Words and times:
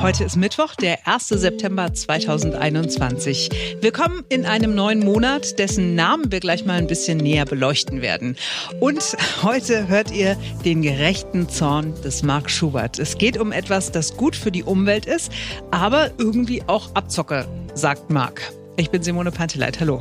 Heute 0.00 0.22
ist 0.22 0.36
Mittwoch, 0.36 0.76
der 0.76 1.08
1. 1.08 1.26
September 1.28 1.92
2021. 1.92 3.50
Willkommen 3.80 4.24
in 4.28 4.46
einem 4.46 4.76
neuen 4.76 5.00
Monat, 5.00 5.58
dessen 5.58 5.96
Namen 5.96 6.30
wir 6.30 6.38
gleich 6.38 6.64
mal 6.64 6.78
ein 6.78 6.86
bisschen 6.86 7.18
näher 7.18 7.44
beleuchten 7.44 8.00
werden. 8.00 8.36
Und 8.78 9.16
heute 9.42 9.88
hört 9.88 10.12
ihr 10.12 10.36
den 10.64 10.82
gerechten 10.82 11.48
Zorn 11.48 12.00
des 12.02 12.22
Mark 12.22 12.48
Schubert. 12.48 13.00
Es 13.00 13.18
geht 13.18 13.38
um 13.38 13.50
etwas, 13.50 13.90
das 13.90 14.16
gut 14.16 14.36
für 14.36 14.52
die 14.52 14.62
Umwelt 14.62 15.04
ist, 15.04 15.32
aber 15.72 16.12
irgendwie 16.16 16.62
auch 16.68 16.94
Abzocke, 16.94 17.46
sagt 17.74 18.08
Mark. 18.08 18.52
Ich 18.76 18.90
bin 18.90 19.02
Simone 19.02 19.32
Panteleit. 19.32 19.80
Hallo. 19.80 20.00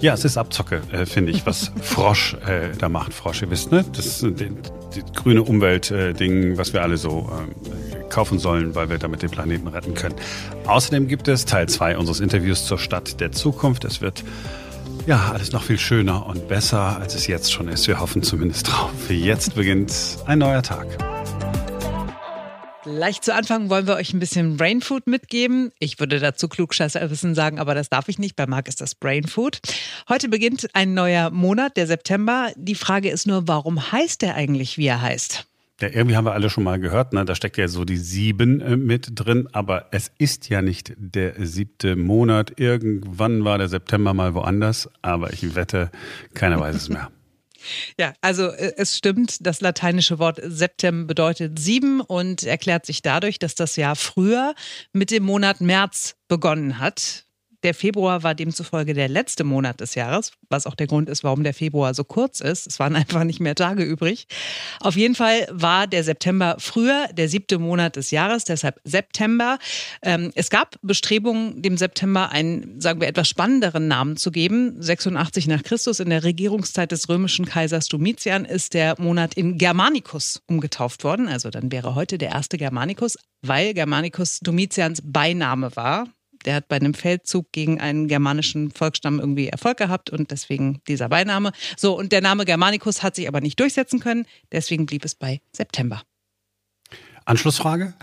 Ja, 0.00 0.14
es 0.14 0.24
ist 0.24 0.38
Abzocke, 0.38 0.82
äh, 0.90 1.06
finde 1.06 1.30
ich, 1.30 1.46
was 1.46 1.70
Frosch 1.82 2.34
äh, 2.48 2.76
da 2.76 2.88
macht. 2.88 3.14
Frosch, 3.14 3.42
ihr 3.42 3.50
wisst, 3.50 3.70
ne? 3.70 3.84
Das 3.92 4.06
ist 4.06 4.22
die, 4.22 4.50
die 4.96 5.02
grüne 5.14 5.44
Umwelt-Ding, 5.44 6.52
äh, 6.54 6.58
was 6.58 6.72
wir 6.72 6.82
alle 6.82 6.96
so 6.96 7.30
äh, 7.30 7.89
kaufen 8.10 8.38
sollen, 8.38 8.74
weil 8.74 8.90
wir 8.90 8.98
damit 8.98 9.22
den 9.22 9.30
Planeten 9.30 9.68
retten 9.68 9.94
können. 9.94 10.16
Außerdem 10.66 11.08
gibt 11.08 11.28
es 11.28 11.44
Teil 11.44 11.68
2 11.68 11.96
unseres 11.96 12.20
Interviews 12.20 12.66
zur 12.66 12.78
Stadt 12.78 13.20
der 13.20 13.32
Zukunft. 13.32 13.84
Es 13.84 14.00
wird 14.00 14.24
ja 15.06 15.30
alles 15.32 15.52
noch 15.52 15.62
viel 15.62 15.78
schöner 15.78 16.26
und 16.26 16.48
besser, 16.48 16.98
als 17.00 17.14
es 17.14 17.26
jetzt 17.26 17.52
schon 17.52 17.68
ist. 17.68 17.88
Wir 17.88 18.00
hoffen 18.00 18.22
zumindest 18.22 18.68
drauf. 18.68 18.92
Jetzt 19.08 19.54
beginnt 19.54 19.92
ein 20.26 20.38
neuer 20.38 20.62
Tag. 20.62 20.86
Gleich 22.82 23.20
zu 23.20 23.34
Anfang 23.34 23.68
wollen 23.68 23.86
wir 23.86 23.96
euch 23.96 24.14
ein 24.14 24.20
bisschen 24.20 24.56
Brainfood 24.56 25.06
mitgeben. 25.06 25.70
Ich 25.78 26.00
würde 26.00 26.18
dazu 26.18 26.48
Klugscheißerwissen 26.48 27.34
sagen, 27.34 27.58
aber 27.58 27.74
das 27.74 27.90
darf 27.90 28.08
ich 28.08 28.18
nicht. 28.18 28.36
Bei 28.36 28.46
Marc 28.46 28.68
ist 28.68 28.80
das 28.80 28.94
Brainfood. 28.94 29.60
Heute 30.08 30.30
beginnt 30.30 30.66
ein 30.72 30.94
neuer 30.94 31.30
Monat, 31.30 31.76
der 31.76 31.86
September. 31.86 32.50
Die 32.56 32.74
Frage 32.74 33.10
ist 33.10 33.26
nur, 33.26 33.46
warum 33.46 33.92
heißt 33.92 34.22
der 34.22 34.34
eigentlich, 34.34 34.78
wie 34.78 34.86
er 34.86 35.02
heißt? 35.02 35.49
Ja, 35.80 35.88
irgendwie 35.88 36.16
haben 36.16 36.26
wir 36.26 36.32
alle 36.32 36.50
schon 36.50 36.64
mal 36.64 36.78
gehört, 36.78 37.12
ne? 37.12 37.24
da 37.24 37.34
steckt 37.34 37.56
ja 37.56 37.68
so 37.68 37.84
die 37.84 37.96
sieben 37.96 38.60
äh, 38.60 38.76
mit 38.76 39.12
drin, 39.14 39.48
aber 39.52 39.86
es 39.92 40.10
ist 40.18 40.48
ja 40.48 40.60
nicht 40.60 40.92
der 40.96 41.34
siebte 41.38 41.96
Monat. 41.96 42.60
Irgendwann 42.60 43.44
war 43.44 43.58
der 43.58 43.68
September 43.68 44.12
mal 44.12 44.34
woanders, 44.34 44.90
aber 45.00 45.32
ich 45.32 45.54
wette, 45.54 45.90
keiner 46.34 46.60
weiß 46.60 46.76
es 46.76 46.88
mehr. 46.88 47.10
Ja, 47.98 48.14
also 48.22 48.48
äh, 48.48 48.72
es 48.78 48.96
stimmt, 48.96 49.46
das 49.46 49.60
lateinische 49.60 50.18
Wort 50.18 50.40
Septem 50.42 51.06
bedeutet 51.06 51.58
sieben 51.58 52.00
und 52.00 52.42
erklärt 52.42 52.86
sich 52.86 53.02
dadurch, 53.02 53.38
dass 53.38 53.54
das 53.54 53.76
Jahr 53.76 53.96
früher 53.96 54.54
mit 54.94 55.10
dem 55.10 55.24
Monat 55.24 55.60
März 55.60 56.16
begonnen 56.26 56.78
hat. 56.78 57.26
Der 57.62 57.74
Februar 57.74 58.22
war 58.22 58.34
demzufolge 58.34 58.94
der 58.94 59.08
letzte 59.08 59.44
Monat 59.44 59.80
des 59.80 59.94
Jahres, 59.94 60.32
was 60.48 60.66
auch 60.66 60.74
der 60.74 60.86
Grund 60.86 61.08
ist, 61.10 61.24
warum 61.24 61.44
der 61.44 61.52
Februar 61.52 61.92
so 61.94 62.04
kurz 62.04 62.40
ist. 62.40 62.66
Es 62.66 62.78
waren 62.78 62.96
einfach 63.00 63.24
nicht 63.24 63.40
mehr 63.40 63.54
Tage 63.54 63.82
übrig. 63.82 64.26
Auf 64.80 64.96
jeden 64.96 65.14
Fall 65.14 65.46
war 65.50 65.86
der 65.86 66.04
September 66.04 66.56
früher 66.58 67.08
der 67.12 67.28
siebte 67.28 67.58
Monat 67.58 67.96
des 67.96 68.10
Jahres, 68.10 68.44
deshalb 68.44 68.80
September. 68.84 69.58
Ähm, 70.02 70.32
es 70.34 70.50
gab 70.50 70.76
Bestrebungen, 70.82 71.62
dem 71.62 71.76
September 71.76 72.30
einen, 72.30 72.80
sagen 72.80 73.00
wir, 73.00 73.08
etwas 73.08 73.28
spannenderen 73.28 73.88
Namen 73.88 74.16
zu 74.16 74.30
geben. 74.30 74.80
86 74.80 75.46
nach 75.46 75.62
Christus, 75.62 76.00
in 76.00 76.10
der 76.10 76.24
Regierungszeit 76.24 76.92
des 76.92 77.08
römischen 77.08 77.44
Kaisers 77.44 77.88
Domitian, 77.88 78.44
ist 78.44 78.74
der 78.74 78.94
Monat 78.98 79.34
in 79.34 79.58
Germanicus 79.58 80.42
umgetauft 80.46 81.04
worden. 81.04 81.28
Also 81.28 81.50
dann 81.50 81.70
wäre 81.70 81.94
heute 81.94 82.16
der 82.16 82.30
erste 82.30 82.56
Germanicus, 82.56 83.18
weil 83.42 83.74
Germanicus 83.74 84.40
Domitians 84.40 85.00
Beiname 85.04 85.74
war 85.76 86.06
der 86.44 86.56
hat 86.56 86.68
bei 86.68 86.76
einem 86.76 86.94
Feldzug 86.94 87.52
gegen 87.52 87.80
einen 87.80 88.08
germanischen 88.08 88.70
Volksstamm 88.70 89.20
irgendwie 89.20 89.48
Erfolg 89.48 89.76
gehabt 89.76 90.10
und 90.10 90.30
deswegen 90.30 90.80
dieser 90.88 91.08
Beiname. 91.08 91.52
So, 91.76 91.96
und 91.96 92.12
der 92.12 92.20
Name 92.20 92.44
Germanicus 92.44 93.02
hat 93.02 93.16
sich 93.16 93.28
aber 93.28 93.40
nicht 93.40 93.58
durchsetzen 93.60 94.00
können, 94.00 94.26
deswegen 94.52 94.86
blieb 94.86 95.04
es 95.04 95.14
bei 95.14 95.40
September. 95.52 96.02
Anschlussfrage? 97.24 97.94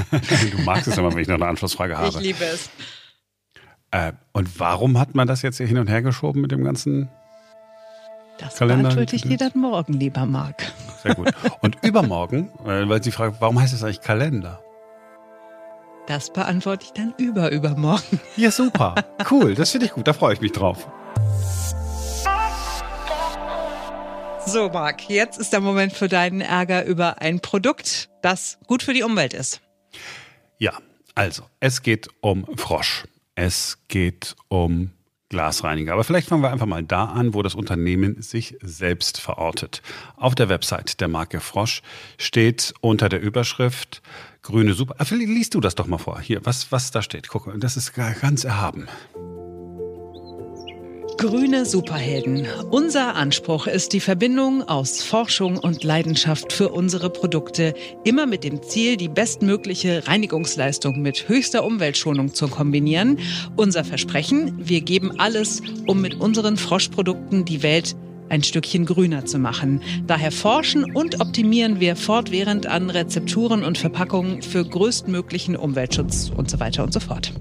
du 0.50 0.58
magst 0.62 0.86
es 0.86 0.96
immer, 0.98 1.12
wenn 1.12 1.20
ich 1.20 1.28
noch 1.28 1.36
eine 1.36 1.46
Anschlussfrage 1.46 1.96
habe. 1.96 2.08
Ich 2.08 2.20
liebe 2.20 2.44
es. 2.44 2.70
Äh, 3.90 4.12
und 4.32 4.60
warum 4.60 4.98
hat 4.98 5.14
man 5.14 5.26
das 5.26 5.42
jetzt 5.42 5.56
hier 5.56 5.66
hin 5.66 5.78
und 5.78 5.88
her 5.88 6.02
geschoben 6.02 6.42
mit 6.42 6.52
dem 6.52 6.64
ganzen 6.64 7.08
das 8.38 8.56
Kalender? 8.56 8.82
beantworte 8.82 9.16
ich 9.16 9.22
dir 9.22 9.38
dann 9.38 9.52
morgen, 9.54 9.94
lieber 9.94 10.26
Marc. 10.26 10.62
Sehr 11.02 11.14
gut. 11.14 11.32
Und 11.62 11.78
übermorgen, 11.82 12.50
äh, 12.64 12.88
weil 12.88 13.02
sie 13.02 13.12
fragt, 13.12 13.40
warum 13.40 13.60
heißt 13.60 13.72
das 13.72 13.82
eigentlich 13.82 14.02
Kalender? 14.02 14.60
Das 16.06 16.32
beantworte 16.32 16.86
ich 16.86 16.92
dann 16.92 17.14
über 17.18 17.50
übermorgen. 17.50 18.20
Ja, 18.36 18.50
super. 18.52 18.94
Cool. 19.28 19.54
Das 19.54 19.72
finde 19.72 19.86
ich 19.86 19.92
gut. 19.92 20.06
Da 20.06 20.12
freue 20.12 20.34
ich 20.34 20.40
mich 20.40 20.52
drauf. 20.52 20.88
So, 24.46 24.68
Marc, 24.68 25.10
jetzt 25.10 25.40
ist 25.40 25.52
der 25.52 25.60
Moment 25.60 25.92
für 25.92 26.06
deinen 26.06 26.40
Ärger 26.40 26.84
über 26.84 27.20
ein 27.20 27.40
Produkt, 27.40 28.08
das 28.22 28.58
gut 28.68 28.84
für 28.84 28.94
die 28.94 29.02
Umwelt 29.02 29.34
ist. 29.34 29.60
Ja, 30.58 30.78
also, 31.16 31.42
es 31.58 31.82
geht 31.82 32.08
um 32.20 32.46
Frosch. 32.56 33.04
Es 33.34 33.78
geht 33.88 34.36
um 34.46 34.92
Glasreiniger. 35.28 35.92
Aber 35.94 36.04
vielleicht 36.04 36.28
fangen 36.28 36.42
wir 36.42 36.52
einfach 36.52 36.66
mal 36.66 36.84
da 36.84 37.06
an, 37.06 37.34
wo 37.34 37.42
das 37.42 37.56
Unternehmen 37.56 38.22
sich 38.22 38.56
selbst 38.62 39.20
verortet. 39.20 39.82
Auf 40.16 40.36
der 40.36 40.48
Website 40.48 41.00
der 41.00 41.08
Marke 41.08 41.40
Frosch 41.40 41.82
steht 42.16 42.74
unter 42.80 43.08
der 43.08 43.20
Überschrift 43.20 44.02
grüne 44.46 44.74
Super. 44.74 44.94
Ah, 44.98 45.04
liest 45.10 45.54
du 45.54 45.60
das 45.60 45.74
doch 45.74 45.86
mal 45.86 45.98
vor. 45.98 46.20
Hier, 46.20 46.40
was, 46.44 46.70
was 46.72 46.90
da 46.90 47.02
steht. 47.02 47.28
Guck, 47.28 47.52
das 47.60 47.76
ist 47.76 47.92
ganz 47.94 48.44
erhaben. 48.44 48.86
Grüne 51.18 51.64
Superhelden. 51.64 52.46
Unser 52.70 53.14
Anspruch 53.14 53.66
ist 53.66 53.94
die 53.94 54.00
Verbindung 54.00 54.62
aus 54.62 55.02
Forschung 55.02 55.56
und 55.56 55.82
Leidenschaft 55.82 56.52
für 56.52 56.68
unsere 56.68 57.08
Produkte, 57.08 57.72
immer 58.04 58.26
mit 58.26 58.44
dem 58.44 58.62
Ziel, 58.62 58.98
die 58.98 59.08
bestmögliche 59.08 60.06
Reinigungsleistung 60.06 61.00
mit 61.00 61.26
höchster 61.26 61.64
Umweltschonung 61.64 62.34
zu 62.34 62.48
kombinieren. 62.48 63.18
Unser 63.56 63.82
Versprechen, 63.82 64.52
wir 64.58 64.82
geben 64.82 65.18
alles, 65.18 65.62
um 65.86 66.02
mit 66.02 66.16
unseren 66.20 66.58
Froschprodukten 66.58 67.46
die 67.46 67.62
Welt 67.62 67.96
ein 68.28 68.42
Stückchen 68.42 68.86
grüner 68.86 69.24
zu 69.24 69.38
machen. 69.38 69.82
Daher 70.06 70.32
forschen 70.32 70.84
und 70.94 71.20
optimieren 71.20 71.80
wir 71.80 71.96
fortwährend 71.96 72.66
an 72.66 72.90
Rezepturen 72.90 73.64
und 73.64 73.78
Verpackungen 73.78 74.42
für 74.42 74.64
größtmöglichen 74.64 75.56
Umweltschutz 75.56 76.30
und 76.34 76.50
so 76.50 76.60
weiter 76.60 76.84
und 76.84 76.92
so 76.92 77.00
fort. 77.00 77.32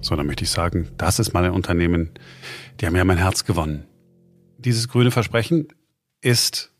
So, 0.00 0.16
dann 0.16 0.26
möchte 0.26 0.44
ich 0.44 0.50
sagen, 0.50 0.88
das 0.96 1.18
ist 1.18 1.32
mal 1.32 1.44
ein 1.44 1.52
Unternehmen, 1.52 2.10
die 2.80 2.86
haben 2.86 2.96
ja 2.96 3.04
mein 3.04 3.18
Herz 3.18 3.44
gewonnen. 3.44 3.86
Dieses 4.58 4.88
grüne 4.88 5.10
Versprechen 5.10 5.68
ist 6.20 6.72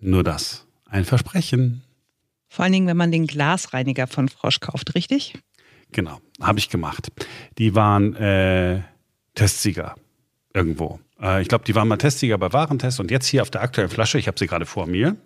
nur 0.00 0.24
das. 0.24 0.66
Ein 0.84 1.04
Versprechen. 1.04 1.82
Vor 2.48 2.64
allen 2.64 2.72
Dingen, 2.72 2.86
wenn 2.86 2.96
man 2.96 3.12
den 3.12 3.26
Glasreiniger 3.26 4.06
von 4.06 4.28
Frosch 4.28 4.60
kauft, 4.60 4.94
richtig? 4.94 5.34
Genau, 5.92 6.20
habe 6.40 6.58
ich 6.58 6.68
gemacht. 6.68 7.12
Die 7.58 7.74
waren 7.74 8.14
äh, 8.16 8.82
Testsieger 9.34 9.94
irgendwo. 10.52 10.98
Äh, 11.20 11.42
ich 11.42 11.48
glaube, 11.48 11.64
die 11.64 11.74
waren 11.74 11.88
mal 11.88 11.96
Testsieger 11.96 12.38
bei 12.38 12.52
Warentest 12.52 13.00
und 13.00 13.10
jetzt 13.10 13.26
hier 13.26 13.42
auf 13.42 13.50
der 13.50 13.62
aktuellen 13.62 13.90
Flasche, 13.90 14.18
ich 14.18 14.28
habe 14.28 14.38
sie 14.38 14.46
gerade 14.46 14.66
vor 14.66 14.86
mir. 14.86 15.16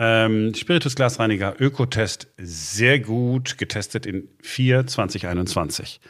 Ähm, 0.00 0.54
Spiritus 0.54 0.94
Glasreiniger 0.94 1.60
Ökotest, 1.60 2.28
sehr 2.38 3.00
gut 3.00 3.58
getestet 3.58 4.06
in 4.06 4.28
4 4.42 4.86
2021. 4.86 6.00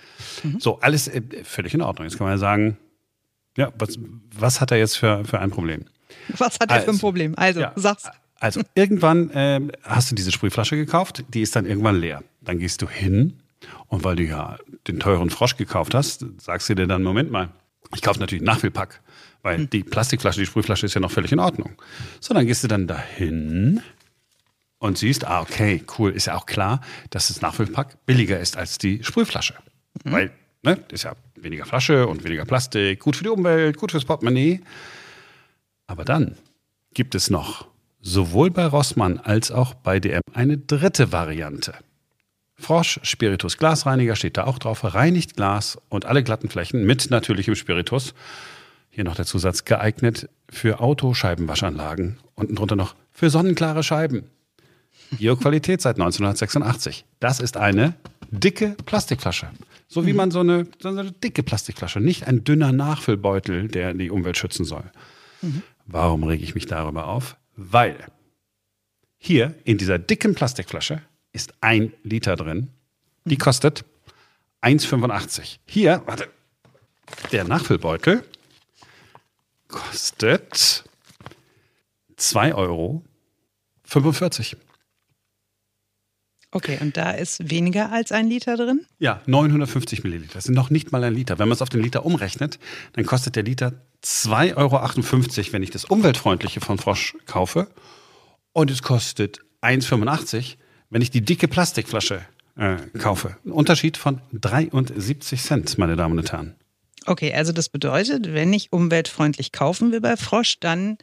Mhm. 0.43 0.61
So, 0.61 0.79
alles 0.81 1.09
äh, 1.09 1.23
völlig 1.43 1.73
in 1.73 1.81
Ordnung. 1.81 2.07
Jetzt 2.07 2.19
kann 2.19 2.27
man 2.27 2.35
ja 2.35 2.39
sagen, 2.39 2.77
ja, 3.57 3.73
was, 3.79 3.99
was 4.37 4.61
hat 4.61 4.73
er 4.73 4.79
jetzt 4.79 4.97
für, 4.97 5.25
für 5.25 5.39
ein 5.41 5.51
Problem? 5.51 5.87
Was 6.37 6.61
hat 6.61 6.71
er 6.71 6.77
also, 6.77 6.85
für 6.85 6.91
ein 6.91 6.95
also, 6.95 7.01
Problem? 7.01 7.35
Also, 7.37 7.61
ja, 7.61 7.73
sag's. 7.77 8.05
Also, 8.41 8.61
irgendwann 8.75 9.31
äh, 9.31 9.61
hast 9.83 10.11
du 10.11 10.15
diese 10.15 10.33
Sprühflasche 10.33 10.77
gekauft, 10.77 11.25
die 11.35 11.41
ist 11.41 11.57
dann 11.57 11.67
irgendwann 11.67 11.99
leer. 11.99 12.23
Dann 12.41 12.59
gehst 12.59 12.83
du 12.83 12.89
hin 12.89 13.41
und 13.89 14.05
weil 14.05 14.17
du 14.17 14.23
ja 14.23 14.59
den 14.87 15.01
teuren 15.01 15.31
Frosch 15.31 15.57
gekauft 15.57 15.95
hast, 15.95 16.25
sagst 16.39 16.69
du 16.69 16.75
dir 16.75 16.87
dann, 16.87 17.03
Moment 17.03 17.33
mal, 17.33 17.49
ich 17.95 18.03
kaufe 18.03 18.21
natürlich 18.21 18.43
einen 18.43 18.55
Nachfüllpack, 18.55 19.01
weil 19.43 19.59
hm. 19.59 19.71
die 19.71 19.83
Plastikflasche, 19.83 20.41
die 20.41 20.47
Sprühflasche 20.47 20.87
ist 20.87 20.95
ja 20.95 21.01
noch 21.01 21.11
völlig 21.11 21.33
in 21.33 21.39
Ordnung. 21.39 21.73
So, 22.21 22.35
dann 22.35 22.47
gehst 22.47 22.65
du 22.65 22.69
dann 22.69 22.87
dahin 22.87 23.83
und 24.79 24.99
siehst, 24.99 25.27
ah, 25.27 25.41
okay, 25.41 25.83
cool, 25.99 26.13
ist 26.13 26.27
ja 26.27 26.37
auch 26.37 26.47
klar, 26.47 26.81
dass 27.11 27.29
das 27.29 27.41
Nachfüllpack 27.41 28.05
billiger 28.07 28.39
ist 28.39 28.57
als 28.57 28.79
die 28.79 29.03
Sprühflasche. 29.03 29.55
Mhm. 30.05 30.13
Weil, 30.13 30.31
ne, 30.63 30.85
ist 30.91 31.05
ja 31.05 31.15
weniger 31.35 31.65
Flasche 31.65 32.07
und 32.07 32.25
weniger 32.25 32.45
Plastik, 32.45 33.01
gut 33.01 33.17
für 33.17 33.25
die 33.25 33.31
Umwelt, 33.31 33.77
gut 33.77 33.91
fürs 33.91 34.05
Portemonnaie. 34.05 34.61
Aber 35.87 36.05
dann 36.05 36.37
gibt 36.95 37.15
es 37.15 37.31
noch 37.31 37.67
sowohl 38.01 38.51
bei 38.51 38.67
Rossmann 38.67 39.19
als 39.19 39.51
auch 39.51 39.75
bei 39.75 40.01
DM 40.01 40.21
eine 40.33 40.59
dritte 40.59 41.13
Variante. 41.13 41.75
Frosch, 42.59 42.99
Spiritus 43.03 43.57
Glasreiniger 43.57 44.17
steht 44.17 44.37
da 44.37 44.45
auch 44.45 44.59
drauf, 44.59 44.83
reinigt 44.83 45.37
Glas 45.37 45.79
und 45.89 46.07
alle 46.07 46.25
glatten 46.25 46.49
Flächen 46.49 46.85
mit 46.85 47.11
natürlichem 47.11 47.55
Spiritus. 47.55 48.15
Hier 48.91 49.05
noch 49.05 49.15
der 49.15 49.27
Zusatz 49.27 49.65
geeignet 49.65 50.29
für 50.51 50.81
Autoscheibenwaschanlagen. 50.81 52.19
Unten 52.35 52.57
drunter 52.57 52.75
noch 52.75 52.97
für 53.13 53.31
sonnenklare 53.31 53.85
Scheiben. 53.85 54.25
Bioqualität 55.13 55.81
seit 55.81 55.97
1986. 55.97 57.05
Das 57.21 57.39
ist 57.39 57.57
eine 57.57 57.95
dicke 58.31 58.77
Plastikflasche. 58.85 59.51
So 59.87 60.05
wie 60.05 60.11
mhm. 60.11 60.17
man 60.17 60.31
so 60.33 60.41
eine, 60.41 60.67
so 60.81 60.89
eine 60.89 61.13
dicke 61.13 61.45
Plastikflasche, 61.45 62.01
nicht 62.01 62.27
ein 62.27 62.45
dünner 62.45 62.73
Nachfüllbeutel, 62.73 63.69
der 63.69 63.95
die 63.95 64.11
Umwelt 64.11 64.37
schützen 64.37 64.65
soll. 64.65 64.85
Mhm. 65.43 65.63
Warum 65.87 66.25
rege 66.25 66.43
ich 66.43 66.55
mich 66.55 66.67
darüber 66.67 67.07
auf? 67.07 67.37
Weil 67.57 67.97
hier 69.17 69.55
in 69.65 69.79
dieser 69.79 69.99
dicken 69.99 70.35
Plastikflasche 70.35 71.03
ist 71.39 71.55
ein 71.61 71.93
Liter 72.03 72.35
drin. 72.35 72.71
Die 73.25 73.39
kostet 73.39 73.85
1,85. 74.61 75.59
Hier, 75.67 76.03
warte, 76.07 76.29
der 77.31 77.45
Nachfüllbeutel 77.45 78.25
kostet 79.69 80.83
2,45 82.19 82.55
Euro. 82.57 83.05
Okay, 86.51 86.79
und 86.81 86.97
da 86.97 87.13
ist 87.13 87.51
weniger 87.51 87.93
als 87.93 88.11
ein 88.11 88.27
Liter 88.27 88.57
drin? 88.57 88.85
Ja, 88.99 89.23
950 89.27 90.03
Milliliter. 90.03 90.35
Das 90.35 90.45
sind 90.45 90.55
noch 90.55 90.71
nicht 90.71 90.91
mal 90.91 91.05
ein 91.05 91.15
Liter. 91.15 91.39
Wenn 91.39 91.47
man 91.47 91.55
es 91.55 91.63
auf 91.63 91.69
den 91.69 91.83
Liter 91.83 92.05
umrechnet, 92.05 92.59
dann 92.95 93.07
kostet 93.07 93.37
der 93.37 93.45
Liter 93.45 93.75
2,58 94.03 94.57
Euro, 94.57 95.53
wenn 95.53 95.63
ich 95.63 95.71
das 95.71 95.85
umweltfreundliche 95.85 96.61
von 96.61 96.79
Frosch 96.79 97.15
kaufe. 97.27 97.69
Und 98.53 98.73
es 98.73 98.83
kostet 98.83 99.41
1,85, 99.63 100.57
wenn 100.91 101.03
ich 101.03 101.11
die 101.11 101.21
dicke 101.21 101.49
Plastikflasche 101.49 102.25
äh, 102.57 102.77
kaufe. 102.99 103.37
Ein 103.45 103.53
Unterschied 103.53 103.97
von 103.97 104.21
73 104.33 105.41
Cent, 105.41 105.79
meine 105.79 105.97
Damen 105.97 106.19
und 106.19 106.33
Herren. 106.33 106.55
Okay, 107.07 107.33
also 107.33 107.53
das 107.53 107.69
bedeutet, 107.69 108.33
wenn 108.35 108.53
ich 108.53 108.73
umweltfreundlich 108.73 109.53
kaufen 109.53 109.93
will 109.93 110.01
bei 110.01 110.17
Frosch, 110.17 110.61
dann 110.61 110.99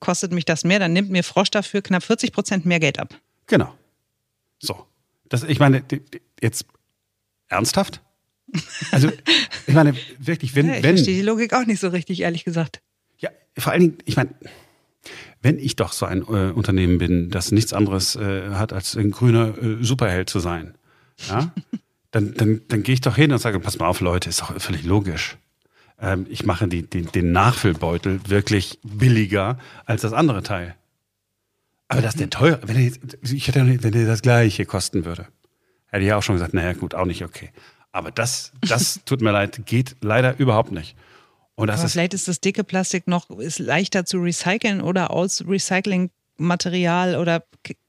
kostet 0.00 0.32
mich 0.32 0.44
das 0.44 0.64
mehr, 0.64 0.78
dann 0.78 0.92
nimmt 0.92 1.10
mir 1.10 1.22
Frosch 1.22 1.50
dafür 1.50 1.80
knapp 1.80 2.02
40 2.02 2.32
Prozent 2.32 2.66
mehr 2.66 2.80
Geld 2.80 2.98
ab. 2.98 3.14
Genau. 3.46 3.72
So. 4.58 4.86
Das, 5.28 5.44
ich 5.44 5.58
meine, 5.58 5.82
jetzt 6.42 6.66
ernsthaft? 7.48 8.02
Also, 8.90 9.10
ich 9.66 9.74
meine, 9.74 9.94
wirklich, 10.18 10.54
wenn. 10.54 10.66
Ja, 10.68 10.74
ich 10.76 10.82
wenn, 10.82 10.96
verstehe 10.96 11.16
die 11.16 11.22
Logik 11.22 11.54
auch 11.54 11.64
nicht 11.64 11.80
so 11.80 11.88
richtig, 11.88 12.20
ehrlich 12.20 12.44
gesagt. 12.44 12.82
Ja, 13.18 13.30
vor 13.56 13.72
allen 13.72 13.80
Dingen, 13.80 13.98
ich 14.04 14.16
meine, 14.16 14.34
wenn 15.42 15.58
ich 15.58 15.76
doch 15.76 15.92
so 15.92 16.06
ein 16.06 16.22
äh, 16.22 16.52
Unternehmen 16.52 16.98
bin, 16.98 17.30
das 17.30 17.52
nichts 17.52 17.72
anderes 17.72 18.16
äh, 18.16 18.50
hat, 18.50 18.72
als 18.72 18.96
ein 18.96 19.10
grüner 19.10 19.58
äh, 19.58 19.82
Superheld 19.82 20.30
zu 20.30 20.40
sein, 20.40 20.74
ja, 21.28 21.52
dann, 22.12 22.34
dann, 22.34 22.62
dann 22.68 22.82
gehe 22.82 22.94
ich 22.94 23.00
doch 23.00 23.16
hin 23.16 23.32
und 23.32 23.38
sage, 23.38 23.58
pass 23.60 23.78
mal 23.78 23.86
auf, 23.86 24.00
Leute, 24.00 24.28
ist 24.30 24.40
doch 24.40 24.58
völlig 24.60 24.84
logisch. 24.84 25.36
Ähm, 26.00 26.26
ich 26.30 26.46
mache 26.46 26.68
die, 26.68 26.82
den, 26.82 27.10
den 27.12 27.32
Nachfüllbeutel 27.32 28.20
wirklich 28.26 28.78
billiger 28.82 29.58
als 29.84 30.02
das 30.02 30.12
andere 30.12 30.42
Teil. 30.42 30.76
Aber 31.88 32.00
das 32.00 32.14
ist 32.14 32.20
der 32.20 32.30
teure, 32.30 32.60
wenn 32.66 32.76
er 32.76 32.82
jetzt, 32.82 33.00
ich 33.22 33.48
hätte, 33.48 33.66
wenn 33.82 33.92
der 33.92 34.06
das 34.06 34.22
gleiche 34.22 34.64
kosten 34.64 35.04
würde, 35.04 35.26
hätte 35.88 36.04
ich 36.04 36.12
auch 36.12 36.22
schon 36.22 36.36
gesagt, 36.36 36.54
naja, 36.54 36.72
gut, 36.72 36.94
auch 36.94 37.04
nicht 37.04 37.24
okay. 37.24 37.50
Aber 37.90 38.10
das, 38.10 38.52
das 38.60 39.00
tut 39.04 39.20
mir 39.20 39.32
leid, 39.32 39.66
geht 39.66 39.96
leider 40.00 40.38
überhaupt 40.38 40.72
nicht. 40.72 40.96
Und 41.54 41.68
das 41.68 41.80
Aber 41.80 41.86
ist, 41.86 41.92
vielleicht 41.92 42.14
ist 42.14 42.28
das 42.28 42.40
dicke 42.40 42.64
Plastik 42.64 43.06
noch 43.06 43.30
ist 43.30 43.58
leichter 43.58 44.04
zu 44.04 44.18
recyceln 44.18 44.80
oder 44.80 45.10
aus 45.10 45.44
Recyclingmaterial 45.46 47.16
oder 47.16 47.44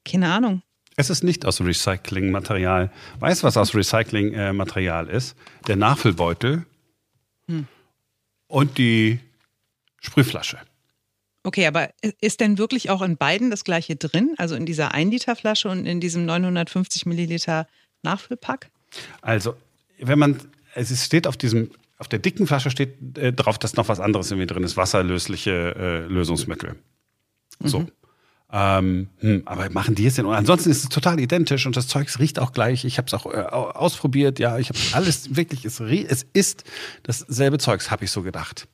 keine 0.05 0.31
Ahnung. 0.31 0.61
es 0.95 1.09
ist 1.09 1.23
nicht 1.23 1.45
aus 1.45 1.61
Recyclingmaterial. 1.61 2.91
Weißt 3.19 3.41
du, 3.41 3.47
was 3.47 3.57
aus 3.57 3.73
Recyclingmaterial 3.73 5.09
ist? 5.09 5.35
Der 5.67 5.75
Nachfüllbeutel 5.75 6.65
und 8.47 8.77
die 8.77 9.19
Sprühflasche. 9.99 10.59
Okay, 11.43 11.67
aber 11.67 11.89
ist 12.21 12.39
denn 12.39 12.57
wirklich 12.57 12.89
auch 12.89 13.01
in 13.01 13.17
beiden 13.17 13.49
das 13.49 13.63
gleiche 13.63 13.95
drin? 13.95 14.33
Also 14.37 14.55
in 14.55 14.65
dieser 14.65 14.93
1 14.93 15.11
Liter 15.11 15.35
Flasche 15.35 15.69
und 15.69 15.85
in 15.85 15.99
diesem 15.99 16.25
950 16.25 17.05
Milliliter 17.05 17.67
Nachfüllpack? 18.01 18.69
Also, 19.21 19.55
wenn 19.99 20.19
man, 20.19 20.39
es 20.75 21.03
steht 21.03 21.27
auf 21.27 21.35
diesem, 21.35 21.71
auf 22.03 22.09
der 22.09 22.19
dicken 22.19 22.47
Flasche 22.47 22.69
steht 22.69 23.17
äh, 23.17 23.31
drauf, 23.31 23.57
dass 23.57 23.77
noch 23.77 23.87
was 23.87 24.01
anderes 24.01 24.29
irgendwie 24.29 24.45
drin 24.47 24.63
ist, 24.63 24.75
wasserlösliche 24.75 25.73
äh, 25.77 25.99
Lösungsmittel. 26.13 26.75
So. 27.63 27.87
Ähm, 28.51 29.07
hm, 29.19 29.43
aber 29.45 29.69
machen 29.69 29.95
die 29.95 30.05
es 30.05 30.15
denn? 30.15 30.25
Und 30.25 30.35
ansonsten 30.35 30.69
ist 30.69 30.83
es 30.83 30.89
total 30.89 31.19
identisch 31.21 31.65
und 31.65 31.77
das 31.77 31.87
Zeug 31.87 32.07
riecht 32.19 32.37
auch 32.39 32.51
gleich. 32.51 32.83
Ich 32.83 32.97
habe 32.97 33.07
es 33.07 33.13
auch 33.13 33.25
äh, 33.25 33.37
au- 33.37 33.71
ausprobiert. 33.71 34.37
Ja, 34.37 34.59
ich 34.59 34.67
habe 34.69 34.77
alles 34.91 35.35
wirklich. 35.37 35.63
Es, 35.63 35.79
es 35.79 36.25
ist 36.33 36.65
dasselbe 37.03 37.57
Zeugs, 37.57 37.89
habe 37.89 38.03
ich 38.03 38.11
so 38.11 38.21
gedacht. 38.21 38.67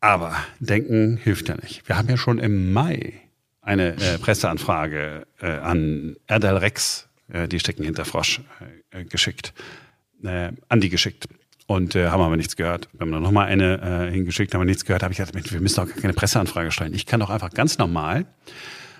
Aber 0.00 0.36
denken 0.60 1.16
hilft 1.18 1.48
ja 1.48 1.56
nicht. 1.56 1.86
Wir 1.88 1.98
haben 1.98 2.08
ja 2.08 2.16
schon 2.16 2.38
im 2.38 2.72
Mai 2.72 3.14
eine 3.60 3.96
äh, 4.00 4.18
Presseanfrage 4.18 5.26
äh, 5.40 5.46
an 5.58 6.16
Erdal 6.26 6.56
Rex, 6.56 7.08
äh, 7.28 7.48
die 7.48 7.60
stecken 7.60 7.84
hinter 7.84 8.04
Frosch, 8.06 8.40
äh, 8.92 9.00
äh, 9.00 9.04
geschickt, 9.04 9.52
an 10.22 10.80
die 10.82 10.90
geschickt. 10.90 11.28
Und 11.70 11.94
äh, 11.94 12.08
haben 12.08 12.20
aber 12.20 12.36
nichts 12.36 12.56
gehört. 12.56 12.88
Wir 12.94 13.02
haben 13.02 13.12
dann 13.12 13.22
nochmal 13.22 13.46
eine 13.46 14.08
äh, 14.08 14.10
hingeschickt, 14.10 14.52
haben 14.54 14.62
wir 14.62 14.64
nichts 14.64 14.84
gehört. 14.84 15.04
habe 15.04 15.12
ich 15.12 15.18
gedacht, 15.18 15.36
Mensch, 15.36 15.52
wir 15.52 15.60
müssen 15.60 15.76
doch 15.76 15.94
keine 15.94 16.14
Presseanfrage 16.14 16.72
stellen. 16.72 16.92
Ich 16.94 17.06
kann 17.06 17.20
doch 17.20 17.30
einfach 17.30 17.50
ganz 17.50 17.78
normal 17.78 18.26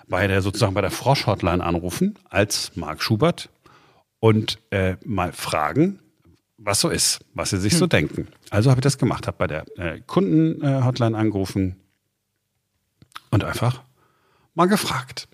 bei 0.07 0.29
der 0.29 0.41
sozusagen 0.41 0.73
bei 0.73 0.81
der 0.81 0.93
Frosch-Hotline 0.93 1.65
anrufen 1.65 2.17
als 2.29 2.71
Marc 2.77 3.03
Schubert 3.03 3.49
und 4.21 4.61
äh, 4.71 4.95
mal 5.05 5.33
fragen, 5.33 5.99
was 6.59 6.81
so 6.81 6.91
ist, 6.91 7.25
was 7.35 7.51
sie 7.51 7.59
sich 7.59 7.77
so 7.77 7.89
denken. 7.89 8.29
Also 8.51 8.71
habe 8.71 8.79
ich 8.79 8.85
das 8.85 8.99
gemacht, 8.99 9.27
habe 9.27 9.37
bei 9.37 9.49
der 9.49 9.65
äh, 9.77 10.01
Kunden-Hotline 10.07 11.19
angerufen 11.19 11.75
und 13.33 13.43
einfach 13.43 13.83
mal 14.55 14.67
gefragt. 14.67 15.27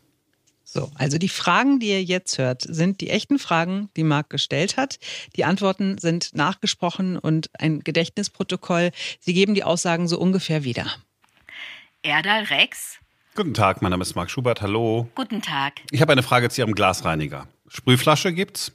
So, 0.77 0.91
also 0.95 1.17
die 1.17 1.31
Fragen, 1.31 1.81
die 1.81 1.89
ihr 1.89 2.05
jetzt 2.05 2.37
hört, 2.37 2.61
sind 2.61 3.01
die 3.01 3.09
echten 3.09 3.39
Fragen, 3.39 3.89
die 3.97 4.05
Marc 4.05 4.29
gestellt 4.29 4.77
hat. 4.77 4.99
Die 5.35 5.45
Antworten 5.47 5.97
sind 5.97 6.35
nachgesprochen 6.35 7.17
und 7.17 7.49
ein 7.59 7.81
Gedächtnisprotokoll. 7.81 8.91
Sie 9.19 9.33
geben 9.33 9.55
die 9.55 9.65
Aussagen 9.65 10.07
so 10.07 10.19
ungefähr 10.19 10.65
wieder. 10.65 10.87
Erdal 12.03 12.45
Rex, 12.45 12.99
Guten 13.35 13.55
Tag, 13.55 13.83
mein 13.83 13.91
Name 13.91 14.03
ist 14.03 14.15
Marc 14.15 14.31
Schubert, 14.31 14.61
hallo. 14.63 15.09
guten 15.15 15.43
Tag. 15.43 15.81
Ich 15.91 16.01
habe 16.01 16.13
eine 16.13 16.23
Frage 16.23 16.49
zu 16.51 16.61
Ihrem 16.61 16.75
Glasreiniger. 16.75 17.49
Sprühflasche 17.69 18.33
gibt's, 18.33 18.73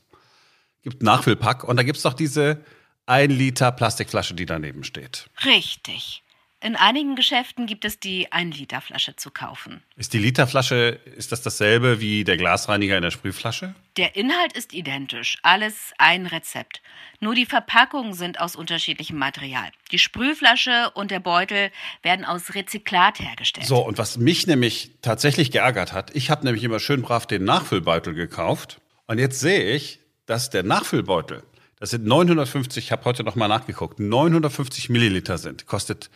gibt 0.83 1.01
Nachfüllpack 1.01 1.63
und 1.63 1.77
da 1.77 1.83
gibt's 1.83 2.01
doch 2.01 2.13
diese 2.13 2.63
1 3.05 3.31
Liter 3.33 3.71
Plastikflasche, 3.71 4.35
die 4.35 4.45
daneben 4.45 4.83
steht. 4.83 5.29
Richtig. 5.45 6.23
In 6.63 6.75
einigen 6.75 7.15
Geschäften 7.15 7.65
gibt 7.65 7.85
es 7.85 7.99
die 7.99 8.27
1-Liter-Flasche 8.31 9.15
zu 9.15 9.31
kaufen. 9.31 9.81
Ist 9.95 10.13
die 10.13 10.19
Literflasche, 10.19 10.99
ist 11.15 11.31
das 11.31 11.41
dasselbe 11.41 11.99
wie 12.01 12.23
der 12.23 12.37
Glasreiniger 12.37 12.95
in 12.95 13.01
der 13.01 13.09
Sprühflasche? 13.09 13.73
Der 13.97 14.15
Inhalt 14.15 14.53
ist 14.53 14.71
identisch, 14.71 15.39
alles 15.41 15.91
ein 15.97 16.27
Rezept. 16.27 16.83
Nur 17.19 17.33
die 17.33 17.47
Verpackungen 17.47 18.13
sind 18.13 18.39
aus 18.39 18.55
unterschiedlichem 18.55 19.17
Material. 19.17 19.71
Die 19.91 19.97
Sprühflasche 19.97 20.91
und 20.93 21.09
der 21.09 21.19
Beutel 21.19 21.71
werden 22.03 22.25
aus 22.25 22.53
Rezyklat 22.53 23.19
hergestellt. 23.19 23.65
So, 23.65 23.83
und 23.83 23.97
was 23.97 24.17
mich 24.17 24.45
nämlich 24.45 24.91
tatsächlich 25.01 25.49
geärgert 25.49 25.93
hat, 25.93 26.15
ich 26.15 26.29
habe 26.29 26.45
nämlich 26.45 26.63
immer 26.63 26.79
schön 26.79 27.01
brav 27.01 27.25
den 27.25 27.43
Nachfüllbeutel 27.43 28.13
gekauft 28.13 28.79
und 29.07 29.17
jetzt 29.17 29.39
sehe 29.39 29.73
ich, 29.73 29.99
dass 30.27 30.51
der 30.51 30.61
Nachfüllbeutel, 30.61 31.41
das 31.79 31.89
sind 31.89 32.05
950, 32.05 32.85
ich 32.85 32.91
habe 32.91 33.05
heute 33.05 33.23
noch 33.23 33.35
mal 33.35 33.47
nachgeguckt, 33.47 33.99
950 33.99 34.89
Milliliter 34.89 35.39
sind, 35.39 35.65
kostet 35.65 36.11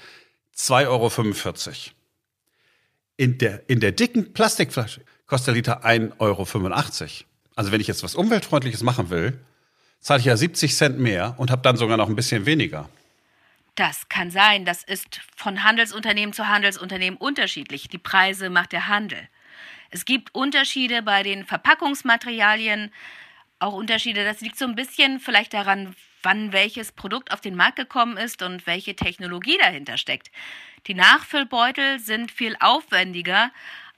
2,45 0.55 0.87
Euro. 0.87 1.75
In 3.17 3.37
der, 3.37 3.69
in 3.69 3.79
der 3.79 3.91
dicken 3.91 4.33
Plastikflasche 4.33 5.01
kostet 5.25 5.47
der 5.47 5.53
Liter 5.55 5.85
1,85 5.85 6.19
Euro. 6.19 6.45
Also 7.55 7.71
wenn 7.71 7.81
ich 7.81 7.87
jetzt 7.87 8.03
was 8.03 8.15
Umweltfreundliches 8.15 8.83
machen 8.83 9.09
will, 9.09 9.39
zahle 9.99 10.19
ich 10.19 10.25
ja 10.25 10.37
70 10.37 10.75
Cent 10.75 10.99
mehr 10.99 11.35
und 11.37 11.49
habe 11.49 11.61
dann 11.61 11.77
sogar 11.77 11.97
noch 11.97 12.09
ein 12.09 12.15
bisschen 12.15 12.45
weniger. 12.45 12.89
Das 13.75 14.07
kann 14.07 14.31
sein. 14.31 14.65
Das 14.65 14.83
ist 14.83 15.19
von 15.35 15.63
Handelsunternehmen 15.63 16.33
zu 16.33 16.47
Handelsunternehmen 16.47 17.17
unterschiedlich. 17.17 17.89
Die 17.89 17.97
Preise 17.97 18.49
macht 18.49 18.71
der 18.71 18.87
Handel. 18.87 19.27
Es 19.89 20.05
gibt 20.05 20.33
Unterschiede 20.33 21.01
bei 21.01 21.23
den 21.23 21.45
Verpackungsmaterialien, 21.45 22.91
auch 23.59 23.73
Unterschiede. 23.73 24.23
Das 24.23 24.41
liegt 24.41 24.57
so 24.57 24.65
ein 24.65 24.75
bisschen 24.75 25.19
vielleicht 25.19 25.53
daran, 25.53 25.95
wann 26.25 26.51
welches 26.51 26.91
Produkt 26.91 27.31
auf 27.31 27.39
den 27.39 27.55
Markt 27.55 27.77
gekommen 27.77 28.17
ist 28.17 28.41
und 28.41 28.67
welche 28.67 28.95
Technologie 28.95 29.57
dahinter 29.59 29.97
steckt. 29.97 30.31
Die 30.87 30.93
Nachfüllbeutel 30.95 31.99
sind 31.99 32.31
viel 32.31 32.57
aufwendiger, 32.59 33.51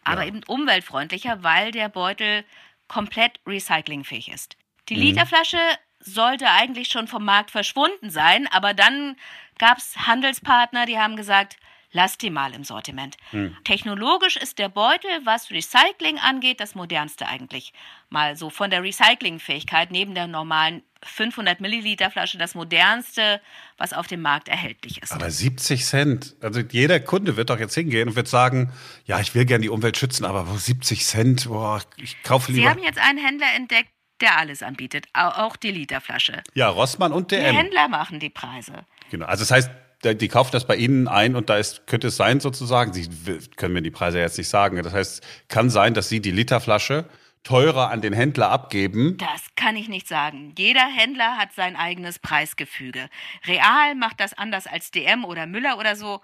aber 0.03 0.21
Ja. 0.21 0.27
eben 0.27 0.43
umweltfreundlicher, 0.43 1.41
weil 1.43 1.71
der 1.71 1.89
Beutel 1.89 2.43
komplett 2.87 3.39
recyclingfähig 3.45 4.29
ist. 4.29 4.55
Die 4.89 4.95
Literflasche 4.95 5.59
sollte 5.99 6.49
eigentlich 6.49 6.87
schon 6.89 7.07
vom 7.07 7.25
Markt 7.25 7.51
verschwunden 7.51 8.09
sein, 8.09 8.47
aber 8.51 8.73
dann 8.73 9.17
gab 9.57 9.79
es 9.79 9.97
Handelspartner, 10.07 10.85
die 10.85 10.97
haben 10.99 11.15
gesagt, 11.17 11.57
lasst 11.91 12.21
die 12.21 12.29
mal 12.29 12.53
im 12.53 12.63
Sortiment. 12.63 13.17
Technologisch 13.63 14.37
ist 14.37 14.59
der 14.59 14.69
Beutel, 14.69 15.09
was 15.23 15.51
Recycling 15.51 16.19
angeht, 16.19 16.59
das 16.59 16.75
modernste 16.75 17.27
eigentlich. 17.27 17.73
Mal 18.09 18.35
so 18.37 18.49
von 18.49 18.69
der 18.69 18.83
Recyclingfähigkeit 18.83 19.91
neben 19.91 20.13
der 20.15 20.27
normalen 20.27 20.83
500 21.03 21.59
Milliliter 21.61 22.09
Flasche 22.11 22.37
das 22.37 22.55
modernste, 22.55 23.41
was 23.77 23.93
auf 23.93 24.07
dem 24.07 24.21
Markt 24.21 24.47
erhältlich 24.49 25.01
ist. 25.01 25.11
Aber 25.11 25.29
70 25.29 25.85
Cent. 25.85 26.35
Also 26.41 26.61
jeder 26.61 26.99
Kunde 26.99 27.37
wird 27.37 27.49
doch 27.49 27.59
jetzt 27.59 27.73
hingehen 27.75 28.09
und 28.09 28.15
wird 28.15 28.27
sagen, 28.27 28.71
ja, 29.05 29.19
ich 29.19 29.35
will 29.35 29.45
gerne 29.45 29.61
die 29.63 29.69
Umwelt 29.69 29.97
schützen, 29.97 30.25
aber 30.25 30.47
wo 30.49 30.57
70 30.57 31.05
Cent, 31.05 31.47
boah, 31.47 31.81
ich 31.97 32.21
kaufe 32.23 32.51
Sie 32.51 32.59
lieber. 32.59 32.71
haben 32.71 32.83
jetzt 32.83 32.99
einen 32.99 33.19
Händler 33.23 33.47
entdeckt, 33.55 33.89
der 34.21 34.37
alles 34.37 34.63
anbietet, 34.63 35.05
au- 35.13 35.43
auch 35.45 35.55
die 35.55 35.71
Literflasche. 35.71 36.41
Ja, 36.55 36.69
Rossmann 36.69 37.11
und 37.11 37.31
Die 37.31 37.35
DM. 37.35 37.55
Händler 37.55 37.87
machen 37.87 38.19
die 38.19 38.29
Preise. 38.31 38.73
Genau. 39.11 39.25
Also 39.27 39.43
das 39.43 39.51
heißt, 39.51 39.69
die 40.03 40.27
kaufen 40.27 40.51
das 40.51 40.65
bei 40.65 40.75
Ihnen 40.75 41.07
ein 41.07 41.35
und 41.35 41.49
da 41.49 41.57
ist, 41.57 41.87
könnte 41.87 42.07
es 42.07 42.17
sein 42.17 42.39
sozusagen, 42.39 42.93
Sie 42.93 43.07
können 43.55 43.73
mir 43.73 43.81
die 43.81 43.91
Preise 43.91 44.19
jetzt 44.19 44.37
nicht 44.37 44.47
sagen. 44.49 44.81
Das 44.83 44.93
heißt, 44.93 45.23
kann 45.47 45.69
sein, 45.69 45.93
dass 45.93 46.07
Sie 46.09 46.19
die 46.19 46.31
Literflasche 46.31 47.05
teurer 47.43 47.89
an 47.89 48.01
den 48.01 48.13
Händler 48.13 48.49
abgeben? 48.49 49.17
Das 49.17 49.55
kann 49.55 49.75
ich 49.75 49.89
nicht 49.89 50.07
sagen. 50.07 50.53
Jeder 50.57 50.85
Händler 50.87 51.37
hat 51.37 51.53
sein 51.53 51.75
eigenes 51.75 52.19
Preisgefüge. 52.19 53.09
Real 53.45 53.95
macht 53.95 54.19
das 54.19 54.33
anders 54.33 54.67
als 54.67 54.91
DM 54.91 55.25
oder 55.25 55.45
Müller 55.45 55.77
oder 55.77 55.95
so. 55.95 56.21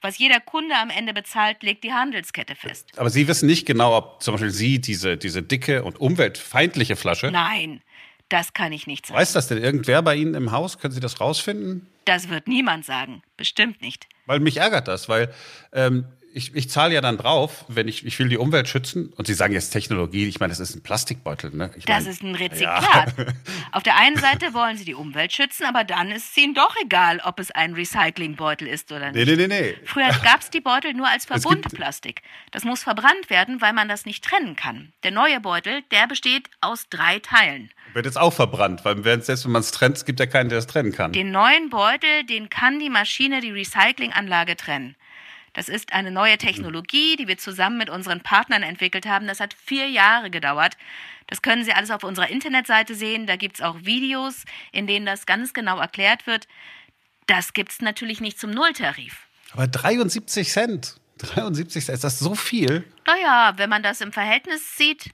Was 0.00 0.18
jeder 0.18 0.38
Kunde 0.40 0.74
am 0.76 0.90
Ende 0.90 1.14
bezahlt, 1.14 1.62
legt 1.62 1.82
die 1.82 1.92
Handelskette 1.92 2.54
fest. 2.54 2.90
Aber 2.98 3.08
Sie 3.08 3.26
wissen 3.26 3.46
nicht 3.46 3.66
genau, 3.66 3.96
ob 3.96 4.22
zum 4.22 4.34
Beispiel 4.34 4.50
Sie 4.50 4.80
diese, 4.80 5.16
diese 5.16 5.42
dicke 5.42 5.82
und 5.82 5.98
umweltfeindliche 5.98 6.96
Flasche. 6.96 7.30
Nein, 7.30 7.80
das 8.28 8.52
kann 8.52 8.72
ich 8.72 8.86
nicht 8.86 9.06
sagen. 9.06 9.18
Weiß 9.18 9.32
das 9.32 9.48
denn 9.48 9.58
irgendwer 9.58 10.02
bei 10.02 10.16
Ihnen 10.16 10.34
im 10.34 10.52
Haus? 10.52 10.78
Können 10.78 10.92
Sie 10.92 11.00
das 11.00 11.20
rausfinden? 11.20 11.86
Das 12.04 12.28
wird 12.28 12.48
niemand 12.48 12.84
sagen. 12.84 13.22
Bestimmt 13.38 13.80
nicht. 13.80 14.06
Weil 14.26 14.40
mich 14.40 14.58
ärgert 14.58 14.88
das, 14.88 15.08
weil 15.08 15.32
ähm, 15.72 16.04
ich, 16.34 16.54
ich 16.56 16.68
zahle 16.68 16.94
ja 16.94 17.00
dann 17.00 17.16
drauf, 17.16 17.64
wenn 17.68 17.86
ich, 17.86 18.04
ich 18.04 18.18
will 18.18 18.28
die 18.28 18.38
Umwelt 18.38 18.68
schützen. 18.68 19.12
Und 19.16 19.28
Sie 19.28 19.34
sagen 19.34 19.52
jetzt 19.52 19.70
Technologie, 19.70 20.26
ich 20.26 20.40
meine, 20.40 20.50
das 20.50 20.58
ist 20.58 20.74
ein 20.74 20.82
Plastikbeutel. 20.82 21.54
Ne? 21.54 21.70
Ich 21.76 21.84
das 21.84 22.00
meine, 22.00 22.10
ist 22.10 22.22
ein 22.22 22.34
Rezyklat. 22.34 23.18
Ja. 23.18 23.24
Auf 23.70 23.84
der 23.84 23.96
einen 23.96 24.16
Seite 24.16 24.52
wollen 24.52 24.76
Sie 24.76 24.84
die 24.84 24.94
Umwelt 24.94 25.32
schützen, 25.32 25.64
aber 25.64 25.84
dann 25.84 26.10
ist 26.10 26.32
es 26.32 26.36
Ihnen 26.36 26.54
doch 26.54 26.74
egal, 26.82 27.20
ob 27.24 27.38
es 27.38 27.52
ein 27.52 27.74
Recyclingbeutel 27.74 28.66
ist 28.66 28.90
oder 28.90 29.12
nicht. 29.12 29.26
Nee, 29.26 29.36
nee, 29.36 29.46
nee, 29.46 29.62
nee. 29.62 29.76
Früher 29.84 30.08
gab 30.24 30.40
es 30.40 30.50
die 30.50 30.60
Beutel 30.60 30.92
nur 30.94 31.08
als 31.08 31.24
Verbundplastik. 31.26 32.22
Das 32.50 32.64
muss 32.64 32.82
verbrannt 32.82 33.30
werden, 33.30 33.60
weil 33.60 33.72
man 33.72 33.88
das 33.88 34.04
nicht 34.04 34.24
trennen 34.24 34.56
kann. 34.56 34.92
Der 35.04 35.12
neue 35.12 35.38
Beutel, 35.38 35.82
der 35.92 36.08
besteht 36.08 36.50
aus 36.60 36.88
drei 36.90 37.20
Teilen. 37.20 37.70
Wird 37.92 38.06
jetzt 38.06 38.18
auch 38.18 38.32
verbrannt, 38.32 38.84
weil 38.84 39.04
selbst 39.22 39.44
wenn 39.44 39.52
man 39.52 39.60
es 39.60 39.70
trennt, 39.70 39.98
es 39.98 40.04
gibt 40.04 40.18
ja 40.18 40.26
keinen, 40.26 40.48
der 40.48 40.58
es 40.58 40.66
trennen 40.66 40.90
kann. 40.90 41.12
Den 41.12 41.30
neuen 41.30 41.70
Beutel, 41.70 42.24
den 42.24 42.50
kann 42.50 42.80
die 42.80 42.90
Maschine, 42.90 43.40
die 43.40 43.52
Recyclinganlage 43.52 44.56
trennen. 44.56 44.96
Das 45.54 45.68
ist 45.68 45.92
eine 45.92 46.10
neue 46.10 46.36
Technologie, 46.36 47.16
die 47.16 47.28
wir 47.28 47.38
zusammen 47.38 47.78
mit 47.78 47.88
unseren 47.88 48.20
Partnern 48.20 48.62
entwickelt 48.62 49.06
haben. 49.06 49.26
Das 49.26 49.40
hat 49.40 49.54
vier 49.54 49.88
Jahre 49.88 50.30
gedauert. 50.30 50.76
Das 51.28 51.42
können 51.42 51.64
Sie 51.64 51.72
alles 51.72 51.90
auf 51.90 52.04
unserer 52.04 52.28
Internetseite 52.28 52.94
sehen. 52.94 53.26
Da 53.26 53.36
gibt 53.36 53.56
es 53.56 53.62
auch 53.62 53.76
Videos, 53.82 54.44
in 54.72 54.86
denen 54.86 55.06
das 55.06 55.26
ganz 55.26 55.54
genau 55.54 55.78
erklärt 55.78 56.26
wird. 56.26 56.46
Das 57.26 57.54
gibt 57.54 57.72
es 57.72 57.80
natürlich 57.80 58.20
nicht 58.20 58.38
zum 58.38 58.50
Nulltarif. 58.50 59.26
Aber 59.52 59.66
73 59.66 60.50
Cent. 60.50 60.96
73 61.18 61.84
Cent, 61.84 61.94
ist 61.94 62.04
das 62.04 62.18
so 62.18 62.34
viel? 62.34 62.84
Naja, 63.06 63.54
wenn 63.56 63.70
man 63.70 63.82
das 63.82 64.00
im 64.00 64.12
Verhältnis 64.12 64.76
sieht, 64.76 65.10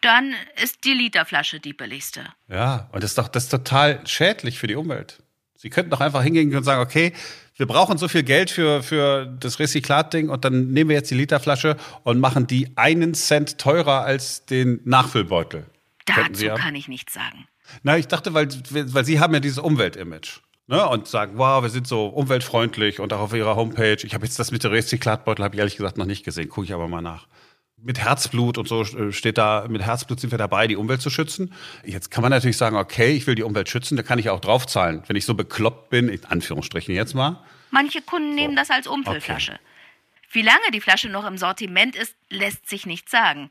dann 0.00 0.34
ist 0.62 0.84
die 0.84 0.94
Literflasche 0.94 1.60
die 1.60 1.72
billigste. 1.72 2.24
Ja, 2.48 2.88
und 2.92 3.02
das 3.02 3.10
ist 3.10 3.18
doch 3.18 3.28
das 3.28 3.44
ist 3.44 3.50
total 3.50 4.06
schädlich 4.06 4.58
für 4.58 4.66
die 4.66 4.76
Umwelt. 4.76 5.22
Sie 5.60 5.70
könnten 5.70 5.90
doch 5.90 6.00
einfach 6.00 6.22
hingehen 6.22 6.54
und 6.54 6.62
sagen, 6.62 6.80
okay, 6.80 7.12
wir 7.56 7.66
brauchen 7.66 7.98
so 7.98 8.06
viel 8.06 8.22
Geld 8.22 8.48
für, 8.48 8.80
für 8.84 9.26
das 9.26 9.58
Rezyklatding 9.58 10.28
und 10.28 10.44
dann 10.44 10.68
nehmen 10.68 10.88
wir 10.88 10.96
jetzt 10.96 11.10
die 11.10 11.16
Literflasche 11.16 11.76
und 12.04 12.20
machen 12.20 12.46
die 12.46 12.70
einen 12.76 13.12
Cent 13.12 13.58
teurer 13.58 14.02
als 14.02 14.46
den 14.46 14.80
Nachfüllbeutel. 14.84 15.66
Dazu 16.06 16.46
kann 16.54 16.76
ich 16.76 16.86
nichts 16.86 17.12
sagen. 17.12 17.48
Na, 17.82 17.98
ich 17.98 18.06
dachte, 18.06 18.34
weil, 18.34 18.48
weil 18.70 19.04
Sie 19.04 19.18
haben 19.18 19.34
ja 19.34 19.40
dieses 19.40 19.58
Umweltimage. 19.58 20.40
Ne, 20.68 20.86
und 20.86 21.08
sagen, 21.08 21.32
wow, 21.38 21.62
wir 21.62 21.70
sind 21.70 21.88
so 21.88 22.06
umweltfreundlich 22.06 23.00
und 23.00 23.12
auch 23.12 23.20
auf 23.20 23.32
ihrer 23.32 23.56
Homepage. 23.56 23.96
Ich 24.02 24.14
habe 24.14 24.26
jetzt 24.26 24.38
das 24.38 24.52
mit 24.52 24.62
der 24.62 24.70
Rezyklatbeutel, 24.70 25.42
habe 25.42 25.56
ich 25.56 25.58
ehrlich 25.58 25.76
gesagt 25.76 25.98
noch 25.98 26.06
nicht 26.06 26.24
gesehen, 26.24 26.48
gucke 26.50 26.66
ich 26.66 26.74
aber 26.74 26.86
mal 26.86 27.00
nach 27.00 27.26
mit 27.82 27.98
Herzblut 27.98 28.58
und 28.58 28.68
so 28.68 28.82
äh, 28.82 29.12
steht 29.12 29.38
da, 29.38 29.66
mit 29.68 29.82
Herzblut 29.82 30.20
sind 30.20 30.30
wir 30.30 30.38
dabei, 30.38 30.66
die 30.66 30.76
Umwelt 30.76 31.00
zu 31.00 31.10
schützen. 31.10 31.54
Jetzt 31.84 32.10
kann 32.10 32.22
man 32.22 32.30
natürlich 32.30 32.56
sagen, 32.56 32.76
okay, 32.76 33.12
ich 33.12 33.26
will 33.26 33.34
die 33.34 33.42
Umwelt 33.42 33.68
schützen, 33.68 33.96
da 33.96 34.02
kann 34.02 34.18
ich 34.18 34.30
auch 34.30 34.40
draufzahlen. 34.40 35.02
Wenn 35.06 35.16
ich 35.16 35.24
so 35.24 35.34
bekloppt 35.34 35.90
bin, 35.90 36.08
in 36.08 36.24
Anführungsstrichen 36.24 36.94
jetzt 36.94 37.14
mal. 37.14 37.42
Manche 37.70 38.02
Kunden 38.02 38.34
nehmen 38.34 38.56
das 38.56 38.70
als 38.70 38.86
Umfüllflasche. 38.86 39.52
Okay. 39.52 39.62
Wie 40.30 40.42
lange 40.42 40.70
die 40.72 40.80
Flasche 40.80 41.08
noch 41.08 41.26
im 41.26 41.38
Sortiment 41.38 41.96
ist, 41.96 42.14
lässt 42.28 42.68
sich 42.68 42.84
nicht 42.84 43.08
sagen. 43.08 43.50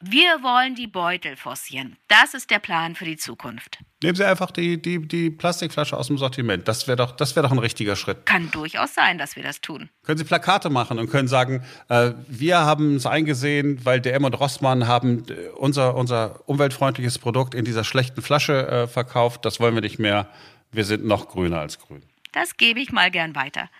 Wir 0.00 0.42
wollen 0.42 0.74
die 0.74 0.86
Beutel 0.86 1.36
forcieren. 1.36 1.96
Das 2.08 2.34
ist 2.34 2.50
der 2.50 2.58
Plan 2.58 2.94
für 2.94 3.04
die 3.04 3.16
Zukunft. 3.16 3.78
Nehmen 4.02 4.16
Sie 4.16 4.24
einfach 4.24 4.50
die, 4.50 4.80
die, 4.80 5.06
die 5.06 5.30
Plastikflasche 5.30 5.96
aus 5.96 6.08
dem 6.08 6.18
Sortiment. 6.18 6.68
Das 6.68 6.86
wäre 6.86 6.96
doch, 6.96 7.18
wär 7.18 7.42
doch 7.42 7.52
ein 7.52 7.58
richtiger 7.58 7.96
Schritt. 7.96 8.26
Kann 8.26 8.50
durchaus 8.50 8.92
sein, 8.94 9.16
dass 9.16 9.34
wir 9.34 9.42
das 9.42 9.62
tun. 9.62 9.88
Können 10.02 10.18
Sie 10.18 10.24
Plakate 10.24 10.68
machen 10.68 10.98
und 10.98 11.08
können 11.08 11.28
sagen, 11.28 11.64
äh, 11.88 12.12
wir 12.28 12.58
haben 12.58 12.96
es 12.96 13.06
eingesehen, 13.06 13.82
weil 13.84 14.00
DM 14.00 14.24
und 14.24 14.34
Rossmann 14.34 14.86
haben 14.86 15.24
äh, 15.30 15.48
unser, 15.56 15.94
unser 15.94 16.46
umweltfreundliches 16.48 17.18
Produkt 17.18 17.54
in 17.54 17.64
dieser 17.64 17.84
schlechten 17.84 18.20
Flasche 18.20 18.66
äh, 18.68 18.86
verkauft. 18.86 19.44
Das 19.46 19.58
wollen 19.58 19.74
wir 19.74 19.82
nicht 19.82 19.98
mehr. 19.98 20.28
Wir 20.70 20.84
sind 20.84 21.06
noch 21.06 21.28
grüner 21.28 21.60
als 21.60 21.78
grün. 21.78 22.02
Das 22.32 22.56
gebe 22.56 22.80
ich 22.80 22.92
mal 22.92 23.10
gern 23.10 23.34
weiter. 23.34 23.70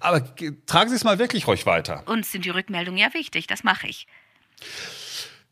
Aber 0.00 0.24
tragen 0.66 0.88
Sie 0.88 0.96
es 0.96 1.04
mal 1.04 1.18
wirklich 1.18 1.46
ruhig 1.46 1.66
weiter. 1.66 2.04
Uns 2.06 2.32
sind 2.32 2.46
die 2.46 2.50
Rückmeldungen 2.50 2.98
ja 2.98 3.12
wichtig. 3.12 3.46
Das 3.48 3.64
mache 3.64 3.88
ich. 3.88 4.06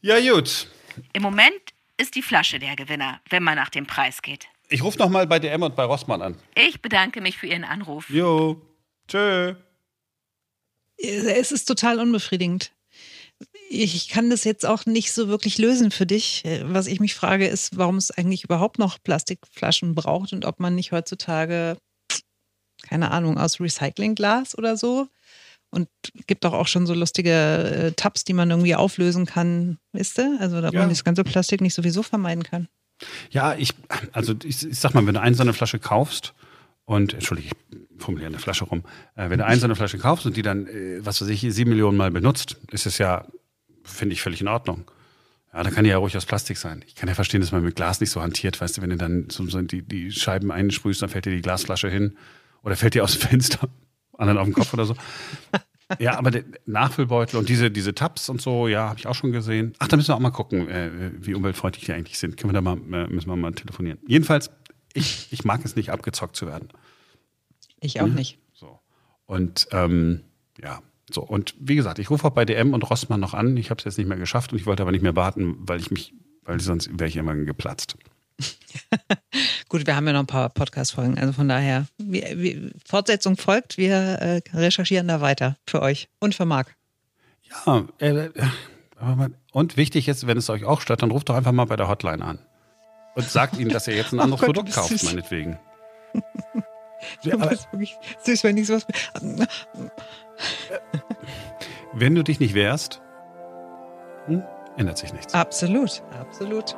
Ja, 0.00 0.20
gut. 0.20 0.68
Im 1.12 1.22
Moment 1.22 1.60
ist 1.96 2.14
die 2.14 2.22
Flasche 2.22 2.58
der 2.58 2.76
Gewinner, 2.76 3.20
wenn 3.30 3.42
man 3.42 3.56
nach 3.56 3.70
dem 3.70 3.86
Preis 3.86 4.22
geht. 4.22 4.46
Ich 4.68 4.82
rufe 4.82 4.98
nochmal 4.98 5.26
bei 5.26 5.38
DM 5.38 5.62
und 5.62 5.76
bei 5.76 5.84
Rossmann 5.84 6.22
an. 6.22 6.38
Ich 6.54 6.82
bedanke 6.82 7.20
mich 7.20 7.38
für 7.38 7.46
Ihren 7.46 7.64
Anruf. 7.64 8.10
Jo. 8.10 8.60
Tschö. 9.08 9.54
Es 10.98 11.52
ist 11.52 11.66
total 11.66 12.00
unbefriedigend. 12.00 12.72
Ich 13.68 14.08
kann 14.08 14.30
das 14.30 14.44
jetzt 14.44 14.64
auch 14.64 14.86
nicht 14.86 15.12
so 15.12 15.28
wirklich 15.28 15.58
lösen 15.58 15.90
für 15.90 16.06
dich. 16.06 16.44
Was 16.62 16.86
ich 16.86 17.00
mich 17.00 17.14
frage, 17.14 17.46
ist, 17.46 17.76
warum 17.76 17.96
es 17.96 18.10
eigentlich 18.10 18.44
überhaupt 18.44 18.78
noch 18.78 19.02
Plastikflaschen 19.02 19.94
braucht 19.94 20.32
und 20.32 20.44
ob 20.44 20.58
man 20.60 20.74
nicht 20.74 20.92
heutzutage, 20.92 21.76
keine 22.82 23.10
Ahnung, 23.10 23.38
aus 23.38 23.60
Recyclingglas 23.60 24.56
oder 24.56 24.76
so 24.76 25.08
und 25.76 25.88
gibt 26.26 26.44
doch 26.44 26.52
auch 26.52 26.66
schon 26.66 26.86
so 26.86 26.94
lustige 26.94 27.30
äh, 27.30 27.92
Tabs, 27.92 28.24
die 28.24 28.32
man 28.32 28.50
irgendwie 28.50 28.74
auflösen 28.74 29.26
kann, 29.26 29.78
wisst 29.92 30.18
ihr? 30.18 30.36
Also, 30.40 30.60
da 30.60 30.70
ja. 30.70 30.80
man 30.80 30.88
das 30.88 31.04
ganze 31.04 31.22
Plastik 31.22 31.60
nicht 31.60 31.74
sowieso 31.74 32.02
vermeiden 32.02 32.42
kann. 32.42 32.68
Ja, 33.30 33.54
ich, 33.54 33.74
also 34.12 34.34
ich, 34.44 34.66
ich 34.66 34.78
sag 34.78 34.94
mal, 34.94 35.06
wenn 35.06 35.14
du 35.14 35.20
eine 35.20 35.36
so 35.36 35.42
eine 35.42 35.52
Flasche 35.52 35.78
kaufst 35.78 36.34
und, 36.84 37.14
entschuldige, 37.14 37.50
ich 37.70 38.02
formuliere 38.02 38.28
eine 38.28 38.38
Flasche 38.38 38.64
rum, 38.64 38.84
äh, 39.14 39.28
wenn 39.28 39.38
du 39.38 39.44
eine 39.44 39.60
so 39.60 39.66
eine 39.66 39.76
Flasche 39.76 39.98
kaufst 39.98 40.26
und 40.26 40.36
die 40.36 40.42
dann, 40.42 40.66
äh, 40.66 41.04
was 41.04 41.20
weiß 41.20 41.28
ich, 41.28 41.40
sieben 41.40 41.70
Millionen 41.70 41.96
Mal 41.96 42.10
benutzt, 42.10 42.56
ist 42.70 42.86
es 42.86 42.98
ja, 42.98 43.26
finde 43.84 44.14
ich, 44.14 44.22
völlig 44.22 44.40
in 44.40 44.48
Ordnung. 44.48 44.90
Ja, 45.52 45.62
da 45.62 45.70
kann 45.70 45.84
die 45.84 45.90
ja 45.90 45.98
ruhig 45.98 46.16
aus 46.16 46.26
Plastik 46.26 46.58
sein. 46.58 46.84
Ich 46.86 46.94
kann 46.94 47.08
ja 47.08 47.14
verstehen, 47.14 47.40
dass 47.40 47.52
man 47.52 47.62
mit 47.62 47.76
Glas 47.76 48.00
nicht 48.00 48.10
so 48.10 48.20
hantiert, 48.22 48.60
weißt 48.60 48.78
du, 48.78 48.82
wenn 48.82 48.90
du 48.90 48.96
dann 48.96 49.28
so, 49.30 49.46
so 49.46 49.60
die, 49.62 49.82
die 49.82 50.12
Scheiben 50.12 50.50
einsprühst, 50.50 51.02
dann 51.02 51.08
fällt 51.08 51.26
dir 51.26 51.30
die 51.34 51.42
Glasflasche 51.42 51.88
hin 51.88 52.16
oder 52.62 52.76
fällt 52.76 52.94
dir 52.94 53.04
aus 53.04 53.12
dem 53.12 53.28
Fenster 53.28 53.68
anderen 54.18 54.38
auf 54.38 54.44
dem 54.44 54.54
Kopf 54.54 54.72
oder 54.74 54.84
so. 54.84 54.94
Ja, 56.00 56.18
aber 56.18 56.32
der 56.32 56.44
Nachfüllbeutel 56.66 57.38
und 57.38 57.48
diese, 57.48 57.70
diese 57.70 57.94
Tabs 57.94 58.28
und 58.28 58.40
so, 58.40 58.66
ja, 58.66 58.88
habe 58.88 58.98
ich 58.98 59.06
auch 59.06 59.14
schon 59.14 59.30
gesehen. 59.30 59.74
Ach, 59.78 59.86
da 59.86 59.96
müssen 59.96 60.08
wir 60.08 60.16
auch 60.16 60.20
mal 60.20 60.30
gucken, 60.30 60.68
äh, 60.68 61.12
wie 61.18 61.34
umweltfreundlich 61.34 61.84
die 61.84 61.92
eigentlich 61.92 62.18
sind. 62.18 62.36
Können 62.36 62.52
wir 62.52 62.60
da 62.60 62.60
mal, 62.60 62.76
äh, 62.76 63.06
müssen 63.06 63.28
wir 63.28 63.36
mal 63.36 63.52
telefonieren. 63.52 63.98
Jedenfalls, 64.06 64.50
ich, 64.94 65.28
ich 65.30 65.44
mag 65.44 65.64
es 65.64 65.76
nicht, 65.76 65.90
abgezockt 65.90 66.34
zu 66.34 66.46
werden. 66.46 66.68
Ich 67.80 68.00
auch 68.00 68.06
mhm. 68.06 68.14
nicht. 68.14 68.38
So. 68.52 68.80
Und 69.26 69.68
ähm, 69.70 70.22
ja, 70.60 70.80
so. 71.08 71.22
Und 71.22 71.54
wie 71.60 71.76
gesagt, 71.76 72.00
ich 72.00 72.10
rufe 72.10 72.26
auch 72.26 72.32
bei 72.32 72.44
DM 72.44 72.74
und 72.74 72.82
Rossmann 72.90 73.20
noch 73.20 73.34
an. 73.34 73.56
Ich 73.56 73.70
habe 73.70 73.78
es 73.78 73.84
jetzt 73.84 73.98
nicht 73.98 74.08
mehr 74.08 74.18
geschafft 74.18 74.52
und 74.52 74.58
ich 74.58 74.66
wollte 74.66 74.82
aber 74.82 74.92
nicht 74.92 75.02
mehr 75.02 75.14
warten, 75.14 75.56
weil 75.60 75.78
ich 75.78 75.90
mich, 75.92 76.14
weil 76.42 76.58
sonst 76.58 76.90
wäre 76.98 77.08
ich 77.08 77.16
immer 77.16 77.34
geplatzt. 77.36 77.96
Gut, 79.68 79.86
wir 79.86 79.96
haben 79.96 80.06
ja 80.06 80.12
noch 80.12 80.20
ein 80.20 80.26
paar 80.26 80.48
Podcast-Folgen, 80.48 81.18
also 81.18 81.32
von 81.32 81.48
daher, 81.48 81.86
wir, 81.98 82.38
wir, 82.38 82.70
Fortsetzung 82.86 83.36
folgt, 83.36 83.78
wir 83.78 83.96
äh, 83.96 84.40
recherchieren 84.52 85.08
da 85.08 85.20
weiter 85.20 85.56
für 85.66 85.82
euch 85.82 86.08
und 86.20 86.34
für 86.34 86.44
Marc. 86.44 86.74
Ja, 87.66 87.84
äh, 87.98 88.30
und 89.52 89.76
wichtig 89.76 90.08
ist, 90.08 90.26
wenn 90.26 90.38
es 90.38 90.50
euch 90.50 90.64
auch 90.64 90.80
stört, 90.80 91.02
dann 91.02 91.10
ruft 91.10 91.28
doch 91.28 91.34
einfach 91.34 91.52
mal 91.52 91.66
bei 91.66 91.76
der 91.76 91.88
Hotline 91.88 92.24
an 92.24 92.38
und 93.14 93.28
sagt 93.28 93.58
ihnen, 93.58 93.70
dass 93.70 93.88
ihr 93.88 93.94
jetzt 93.94 94.12
ein 94.12 94.18
oh 94.20 94.22
anderes 94.22 94.42
oh 94.42 94.46
Gott, 94.46 94.54
Produkt 94.56 94.74
kauft, 94.74 95.02
meinetwegen. 95.04 95.58
ja, 97.22 97.34
aber, 97.34 97.46
das 97.46 97.60
ist 97.60 97.68
wirklich 97.72 97.96
süß, 98.22 98.44
wenn 98.44 98.56
ich 98.56 98.66
sowas. 98.66 98.86
wenn 101.92 102.14
du 102.14 102.22
dich 102.22 102.40
nicht 102.40 102.54
wehrst, 102.54 103.00
hm, 104.26 104.42
ändert 104.76 104.98
sich 104.98 105.12
nichts. 105.12 105.34
Absolut, 105.34 106.02
absolut. 106.18 106.76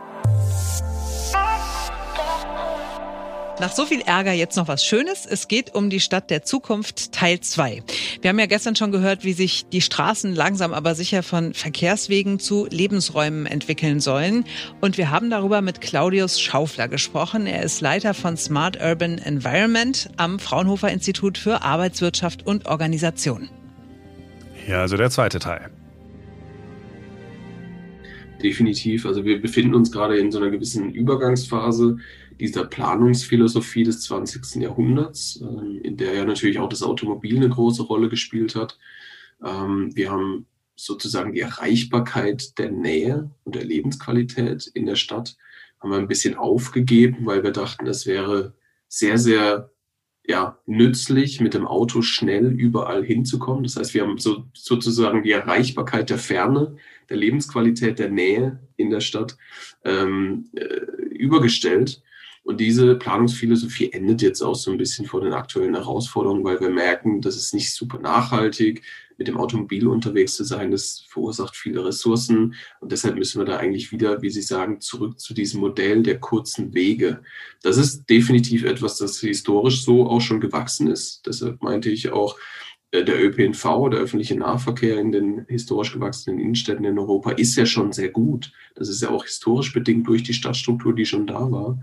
Nach 3.60 3.72
so 3.72 3.86
viel 3.86 4.02
Ärger 4.02 4.32
jetzt 4.32 4.56
noch 4.56 4.68
was 4.68 4.84
Schönes. 4.84 5.26
Es 5.26 5.48
geht 5.48 5.74
um 5.74 5.90
die 5.90 5.98
Stadt 5.98 6.30
der 6.30 6.44
Zukunft 6.44 7.10
Teil 7.10 7.40
2. 7.40 7.82
Wir 8.20 8.28
haben 8.30 8.38
ja 8.38 8.46
gestern 8.46 8.76
schon 8.76 8.92
gehört, 8.92 9.24
wie 9.24 9.32
sich 9.32 9.66
die 9.66 9.80
Straßen 9.80 10.32
langsam 10.32 10.72
aber 10.72 10.94
sicher 10.94 11.24
von 11.24 11.54
Verkehrswegen 11.54 12.38
zu 12.38 12.68
Lebensräumen 12.70 13.46
entwickeln 13.46 13.98
sollen. 13.98 14.44
Und 14.80 14.96
wir 14.96 15.10
haben 15.10 15.28
darüber 15.28 15.60
mit 15.60 15.80
Claudius 15.80 16.40
Schaufler 16.40 16.86
gesprochen. 16.86 17.48
Er 17.48 17.64
ist 17.64 17.80
Leiter 17.80 18.14
von 18.14 18.36
Smart 18.36 18.80
Urban 18.80 19.18
Environment 19.18 20.08
am 20.18 20.38
Fraunhofer 20.38 20.92
Institut 20.92 21.36
für 21.36 21.62
Arbeitswirtschaft 21.62 22.46
und 22.46 22.66
Organisation. 22.66 23.48
Ja, 24.68 24.82
also 24.82 24.96
der 24.96 25.10
zweite 25.10 25.40
Teil. 25.40 25.68
Definitiv. 28.40 29.04
Also 29.04 29.24
wir 29.24 29.42
befinden 29.42 29.74
uns 29.74 29.90
gerade 29.90 30.16
in 30.16 30.30
so 30.30 30.38
einer 30.38 30.50
gewissen 30.50 30.92
Übergangsphase 30.92 31.96
dieser 32.40 32.64
Planungsphilosophie 32.64 33.84
des 33.84 34.02
20. 34.02 34.62
Jahrhunderts, 34.62 35.40
ähm, 35.42 35.80
in 35.82 35.96
der 35.96 36.14
ja 36.14 36.24
natürlich 36.24 36.58
auch 36.58 36.68
das 36.68 36.82
Automobil 36.82 37.36
eine 37.36 37.48
große 37.48 37.82
Rolle 37.82 38.08
gespielt 38.08 38.54
hat. 38.54 38.78
Ähm, 39.44 39.94
wir 39.94 40.10
haben 40.10 40.46
sozusagen 40.76 41.32
die 41.32 41.40
Erreichbarkeit 41.40 42.58
der 42.58 42.70
Nähe 42.70 43.30
und 43.44 43.54
der 43.54 43.64
Lebensqualität 43.64 44.66
in 44.74 44.86
der 44.86 44.96
Stadt 44.96 45.36
haben 45.80 45.90
wir 45.90 45.98
ein 45.98 46.08
bisschen 46.08 46.34
aufgegeben, 46.34 47.26
weil 47.26 47.42
wir 47.42 47.52
dachten, 47.52 47.86
es 47.86 48.06
wäre 48.06 48.54
sehr, 48.88 49.18
sehr 49.18 49.70
ja, 50.26 50.58
nützlich, 50.66 51.40
mit 51.40 51.54
dem 51.54 51.66
Auto 51.66 52.02
schnell 52.02 52.52
überall 52.52 53.02
hinzukommen. 53.02 53.62
Das 53.64 53.76
heißt, 53.76 53.94
wir 53.94 54.02
haben 54.02 54.18
so, 54.18 54.44
sozusagen 54.52 55.22
die 55.22 55.30
Erreichbarkeit 55.30 56.10
der 56.10 56.18
Ferne, 56.18 56.76
der 57.08 57.16
Lebensqualität 57.16 57.98
der 57.98 58.10
Nähe 58.10 58.60
in 58.76 58.90
der 58.90 59.00
Stadt 59.00 59.38
ähm, 59.84 60.50
äh, 60.54 60.64
übergestellt. 61.14 62.02
Und 62.48 62.60
diese 62.60 62.94
Planungsphilosophie 62.94 63.92
endet 63.92 64.22
jetzt 64.22 64.40
auch 64.40 64.54
so 64.54 64.70
ein 64.70 64.78
bisschen 64.78 65.04
vor 65.04 65.20
den 65.20 65.34
aktuellen 65.34 65.74
Herausforderungen, 65.74 66.44
weil 66.44 66.58
wir 66.58 66.70
merken, 66.70 67.20
das 67.20 67.36
ist 67.36 67.52
nicht 67.52 67.74
super 67.74 67.98
nachhaltig 67.98 68.82
mit 69.18 69.28
dem 69.28 69.36
Automobil 69.36 69.86
unterwegs 69.86 70.34
zu 70.34 70.44
sein, 70.44 70.70
das 70.70 71.04
verursacht 71.08 71.54
viele 71.54 71.84
Ressourcen. 71.84 72.54
Und 72.80 72.90
deshalb 72.90 73.16
müssen 73.16 73.38
wir 73.38 73.44
da 73.44 73.58
eigentlich 73.58 73.92
wieder, 73.92 74.22
wie 74.22 74.30
Sie 74.30 74.40
sagen, 74.40 74.80
zurück 74.80 75.20
zu 75.20 75.34
diesem 75.34 75.60
Modell 75.60 76.02
der 76.02 76.20
kurzen 76.20 76.72
Wege. 76.72 77.20
Das 77.60 77.76
ist 77.76 78.08
definitiv 78.08 78.64
etwas, 78.64 78.96
das 78.96 79.20
historisch 79.20 79.84
so 79.84 80.06
auch 80.06 80.22
schon 80.22 80.40
gewachsen 80.40 80.86
ist. 80.86 81.26
Deshalb 81.26 81.62
meinte 81.62 81.90
ich 81.90 82.12
auch, 82.12 82.38
äh, 82.92 83.04
der 83.04 83.22
ÖPNV, 83.22 83.90
der 83.90 84.00
öffentliche 84.00 84.36
Nahverkehr 84.36 84.98
in 84.98 85.12
den 85.12 85.44
historisch 85.48 85.92
gewachsenen 85.92 86.38
Innenstädten 86.38 86.86
in 86.86 86.98
Europa, 86.98 87.32
ist 87.32 87.56
ja 87.56 87.66
schon 87.66 87.92
sehr 87.92 88.08
gut. 88.08 88.52
Das 88.74 88.88
ist 88.88 89.02
ja 89.02 89.10
auch 89.10 89.24
historisch 89.24 89.74
bedingt 89.74 90.06
durch 90.08 90.22
die 90.22 90.32
Stadtstruktur, 90.32 90.94
die 90.94 91.04
schon 91.04 91.26
da 91.26 91.50
war. 91.50 91.78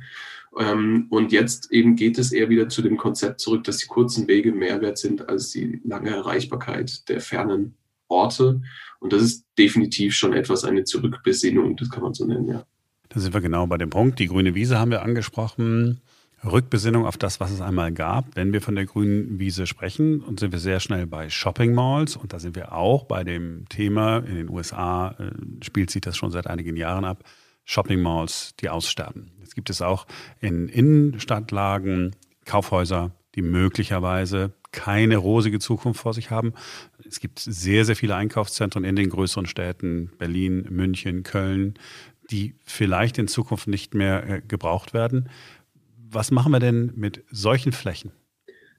Ähm, 0.57 1.07
und 1.09 1.31
jetzt 1.31 1.71
eben 1.71 1.95
geht 1.95 2.17
es 2.17 2.31
eher 2.31 2.49
wieder 2.49 2.69
zu 2.69 2.81
dem 2.81 2.97
Konzept 2.97 3.39
zurück, 3.41 3.63
dass 3.63 3.77
die 3.77 3.87
kurzen 3.87 4.27
Wege 4.27 4.51
mehr 4.51 4.81
wert 4.81 4.97
sind 4.97 5.27
als 5.27 5.51
die 5.51 5.81
lange 5.83 6.11
Erreichbarkeit 6.11 7.07
der 7.09 7.21
fernen 7.21 7.75
Orte. 8.07 8.61
Und 8.99 9.13
das 9.13 9.21
ist 9.21 9.45
definitiv 9.57 10.13
schon 10.13 10.33
etwas 10.33 10.63
eine 10.63 10.83
Zurückbesinnung, 10.83 11.75
das 11.75 11.89
kann 11.89 12.03
man 12.03 12.13
so 12.13 12.25
nennen, 12.25 12.47
ja. 12.47 12.65
Da 13.09 13.19
sind 13.19 13.33
wir 13.33 13.41
genau 13.41 13.67
bei 13.67 13.77
dem 13.77 13.89
Punkt. 13.89 14.19
Die 14.19 14.27
grüne 14.27 14.55
Wiese 14.55 14.79
haben 14.79 14.91
wir 14.91 15.03
angesprochen. 15.03 16.01
Rückbesinnung 16.43 17.05
auf 17.05 17.17
das, 17.17 17.39
was 17.39 17.51
es 17.51 17.61
einmal 17.61 17.91
gab. 17.91 18.35
Wenn 18.35 18.53
wir 18.53 18.61
von 18.61 18.75
der 18.75 18.85
grünen 18.85 19.39
Wiese 19.39 19.67
sprechen, 19.67 20.21
und 20.21 20.39
sind 20.39 20.51
wir 20.51 20.59
sehr 20.59 20.79
schnell 20.79 21.07
bei 21.07 21.29
Shopping 21.29 21.73
Malls 21.73 22.15
und 22.15 22.33
da 22.33 22.39
sind 22.39 22.55
wir 22.55 22.73
auch 22.73 23.05
bei 23.05 23.23
dem 23.23 23.67
Thema, 23.69 24.17
in 24.17 24.35
den 24.35 24.49
USA 24.49 25.15
äh, 25.17 25.31
spielt 25.63 25.89
sich 25.91 26.01
das 26.01 26.17
schon 26.17 26.31
seit 26.31 26.47
einigen 26.47 26.75
Jahren 26.75 27.05
ab, 27.05 27.23
Shopping 27.65 28.01
Malls, 28.01 28.55
die 28.61 28.69
aussterben. 28.69 29.31
Jetzt 29.39 29.55
gibt 29.55 29.69
es 29.69 29.81
auch 29.81 30.05
in 30.39 30.69
Innenstadtlagen 30.69 32.15
Kaufhäuser, 32.45 33.11
die 33.33 33.41
möglicherweise 33.41 34.53
keine 34.71 35.17
rosige 35.17 35.59
Zukunft 35.59 36.01
vor 36.01 36.13
sich 36.13 36.31
haben. 36.31 36.53
Es 37.07 37.19
gibt 37.19 37.39
sehr, 37.39 37.85
sehr 37.85 37.95
viele 37.95 38.15
Einkaufszentren 38.15 38.83
in 38.83 38.95
den 38.95 39.09
größeren 39.09 39.45
Städten, 39.45 40.11
Berlin, 40.17 40.67
München, 40.69 41.23
Köln, 41.23 41.75
die 42.29 42.55
vielleicht 42.63 43.17
in 43.17 43.27
Zukunft 43.27 43.67
nicht 43.67 43.93
mehr 43.93 44.29
äh, 44.29 44.41
gebraucht 44.41 44.93
werden. 44.93 45.29
Was 45.97 46.31
machen 46.31 46.51
wir 46.51 46.59
denn 46.59 46.91
mit 46.95 47.23
solchen 47.31 47.71
Flächen? 47.71 48.11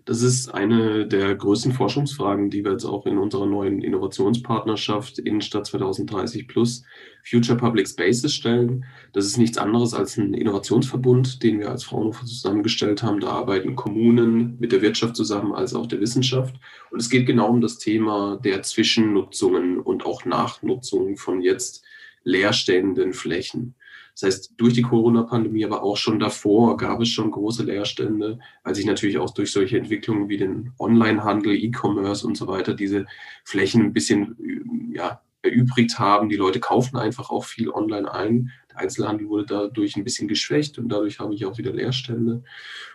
Das 0.07 0.23
ist 0.23 0.55
eine 0.55 1.05
der 1.05 1.35
größten 1.35 1.73
Forschungsfragen, 1.73 2.49
die 2.49 2.65
wir 2.65 2.71
jetzt 2.71 2.85
auch 2.85 3.07
in 3.07 3.19
unserer 3.19 3.45
neuen 3.45 3.83
Innovationspartnerschaft 3.83 5.19
Innenstadt 5.19 5.67
2030 5.67 6.47
Plus 6.47 6.85
Future 7.25 7.59
Public 7.59 7.89
Spaces 7.89 8.33
stellen. 8.33 8.85
Das 9.13 9.27
ist 9.27 9.37
nichts 9.37 9.59
anderes 9.59 9.95
als 9.95 10.17
ein 10.17 10.33
Innovationsverbund, 10.33 11.43
den 11.43 11.59
wir 11.59 11.71
als 11.71 11.83
Fraunhofer 11.83 12.25
zusammengestellt 12.25 13.03
haben. 13.03 13.19
Da 13.19 13.31
arbeiten 13.31 13.75
Kommunen 13.75 14.57
mit 14.61 14.71
der 14.71 14.81
Wirtschaft 14.81 15.17
zusammen 15.17 15.53
als 15.53 15.75
auch 15.75 15.87
der 15.87 16.01
Wissenschaft. 16.01 16.55
Und 16.93 17.01
es 17.01 17.11
geht 17.11 17.27
genau 17.27 17.49
um 17.49 17.61
das 17.61 17.79
Thema 17.79 18.39
der 18.45 18.63
Zwischennutzungen 18.63 19.81
und 19.81 20.07
auch 20.07 20.25
Nachnutzungen 20.25 21.17
von 21.17 21.41
jetzt 21.41 21.85
leerstehenden 22.23 23.13
Flächen. 23.13 23.75
Das 24.19 24.23
heißt, 24.23 24.55
durch 24.57 24.73
die 24.73 24.83
Corona-Pandemie, 24.83 25.67
aber 25.67 25.83
auch 25.83 25.99
schon 25.99 26.19
davor 26.19 26.79
gab 26.79 27.03
es 27.03 27.11
schon 27.11 27.31
große 27.31 27.65
Leerstände, 27.65 28.39
weil 28.65 28.75
sich 28.75 28.87
natürlich 28.87 29.19
auch 29.19 29.35
durch 29.35 29.53
solche 29.53 29.77
Entwicklungen 29.77 30.31
wie 30.31 30.39
den 30.39 30.73
Onlinehandel, 30.79 31.55
E-Commerce 31.55 32.27
und 32.27 32.35
so 32.35 32.47
weiter 32.47 32.73
diese 32.73 33.05
Flächen 33.45 33.83
ein 33.83 33.93
bisschen 33.93 34.91
ja, 34.95 35.21
erübrigt 35.43 35.99
haben. 35.99 36.31
Die 36.31 36.37
Leute 36.37 36.61
kaufen 36.61 36.97
einfach 36.97 37.29
auch 37.29 37.45
viel 37.45 37.69
online 37.69 38.11
ein. 38.11 38.53
Der 38.71 38.79
Einzelhandel 38.79 39.29
wurde 39.29 39.45
dadurch 39.45 39.97
ein 39.97 40.05
bisschen 40.05 40.29
geschwächt 40.29 40.79
und 40.79 40.89
dadurch 40.89 41.21
habe 41.21 41.35
ich 41.35 41.45
auch 41.45 41.59
wieder 41.59 41.75
Leerstände. 41.75 42.43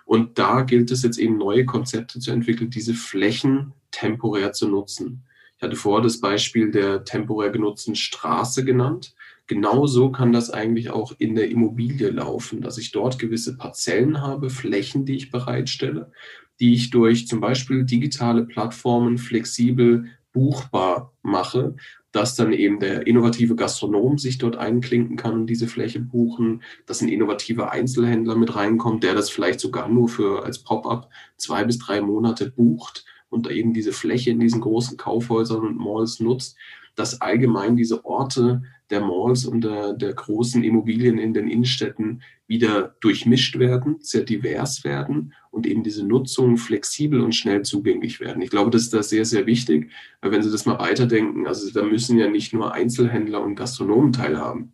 Und 0.05 0.39
da 0.39 0.61
gilt 0.61 0.89
es 0.89 1.03
jetzt 1.03 1.19
eben 1.19 1.37
neue 1.37 1.65
Konzepte 1.65 2.19
zu 2.19 2.31
entwickeln, 2.31 2.71
diese 2.71 2.95
Flächen 2.95 3.73
temporär 3.91 4.53
zu 4.53 4.67
nutzen. 4.67 5.21
Ich 5.55 5.61
hatte 5.61 5.75
vorher 5.75 6.01
das 6.01 6.19
Beispiel 6.19 6.71
der 6.71 7.03
temporär 7.03 7.51
genutzten 7.51 7.93
Straße 7.93 8.65
genannt. 8.65 9.13
Genauso 9.47 10.11
kann 10.11 10.31
das 10.31 10.49
eigentlich 10.49 10.91
auch 10.91 11.13
in 11.17 11.35
der 11.35 11.49
Immobilie 11.49 12.09
laufen, 12.09 12.61
dass 12.61 12.77
ich 12.77 12.91
dort 12.91 13.19
gewisse 13.19 13.57
Parzellen 13.57 14.21
habe, 14.21 14.49
Flächen, 14.49 15.05
die 15.05 15.15
ich 15.15 15.31
bereitstelle, 15.31 16.11
die 16.59 16.73
ich 16.73 16.89
durch 16.89 17.27
zum 17.27 17.41
Beispiel 17.41 17.83
digitale 17.83 18.45
Plattformen 18.45 19.17
flexibel 19.17 20.05
buchbar 20.31 21.11
mache, 21.21 21.75
dass 22.11 22.35
dann 22.35 22.53
eben 22.53 22.79
der 22.79 23.07
innovative 23.07 23.55
Gastronom 23.55 24.17
sich 24.17 24.37
dort 24.37 24.57
einklinken 24.57 25.15
kann 25.15 25.33
und 25.33 25.47
diese 25.47 25.67
Fläche 25.67 25.99
buchen, 25.99 26.61
dass 26.85 27.01
ein 27.01 27.09
innovativer 27.09 27.71
Einzelhändler 27.71 28.35
mit 28.35 28.55
reinkommt, 28.55 29.03
der 29.03 29.15
das 29.15 29.29
vielleicht 29.29 29.59
sogar 29.59 29.87
nur 29.87 30.09
für 30.09 30.43
als 30.43 30.59
Pop-up 30.59 31.09
zwei 31.37 31.63
bis 31.63 31.79
drei 31.79 32.01
Monate 32.01 32.49
bucht 32.51 33.05
und 33.29 33.49
eben 33.49 33.73
diese 33.73 33.93
Fläche 33.93 34.29
in 34.29 34.39
diesen 34.39 34.61
großen 34.61 34.97
Kaufhäusern 34.97 35.61
und 35.61 35.77
Malls 35.77 36.19
nutzt, 36.19 36.57
dass 36.95 37.21
allgemein 37.21 37.75
diese 37.75 38.05
Orte 38.05 38.61
der 38.91 39.01
Malls 39.01 39.45
und 39.45 39.63
der, 39.63 39.93
der 39.93 40.13
großen 40.13 40.63
Immobilien 40.63 41.17
in 41.17 41.33
den 41.33 41.47
Innenstädten 41.47 42.21
wieder 42.47 42.95
durchmischt 42.99 43.57
werden, 43.57 43.95
sehr 44.01 44.23
divers 44.23 44.83
werden 44.83 45.33
und 45.49 45.65
eben 45.65 45.83
diese 45.83 46.05
Nutzung 46.05 46.57
flexibel 46.57 47.21
und 47.21 47.33
schnell 47.33 47.63
zugänglich 47.63 48.19
werden. 48.19 48.41
Ich 48.41 48.49
glaube, 48.49 48.69
das 48.69 48.83
ist 48.83 48.93
da 48.93 49.01
sehr, 49.01 49.25
sehr 49.25 49.45
wichtig, 49.45 49.89
weil 50.21 50.31
wenn 50.31 50.43
Sie 50.43 50.51
das 50.51 50.65
mal 50.65 50.77
weiterdenken, 50.77 51.47
also 51.47 51.71
da 51.71 51.85
müssen 51.85 52.19
ja 52.19 52.29
nicht 52.29 52.53
nur 52.53 52.73
Einzelhändler 52.73 53.41
und 53.41 53.55
Gastronomen 53.55 54.11
teilhaben. 54.11 54.73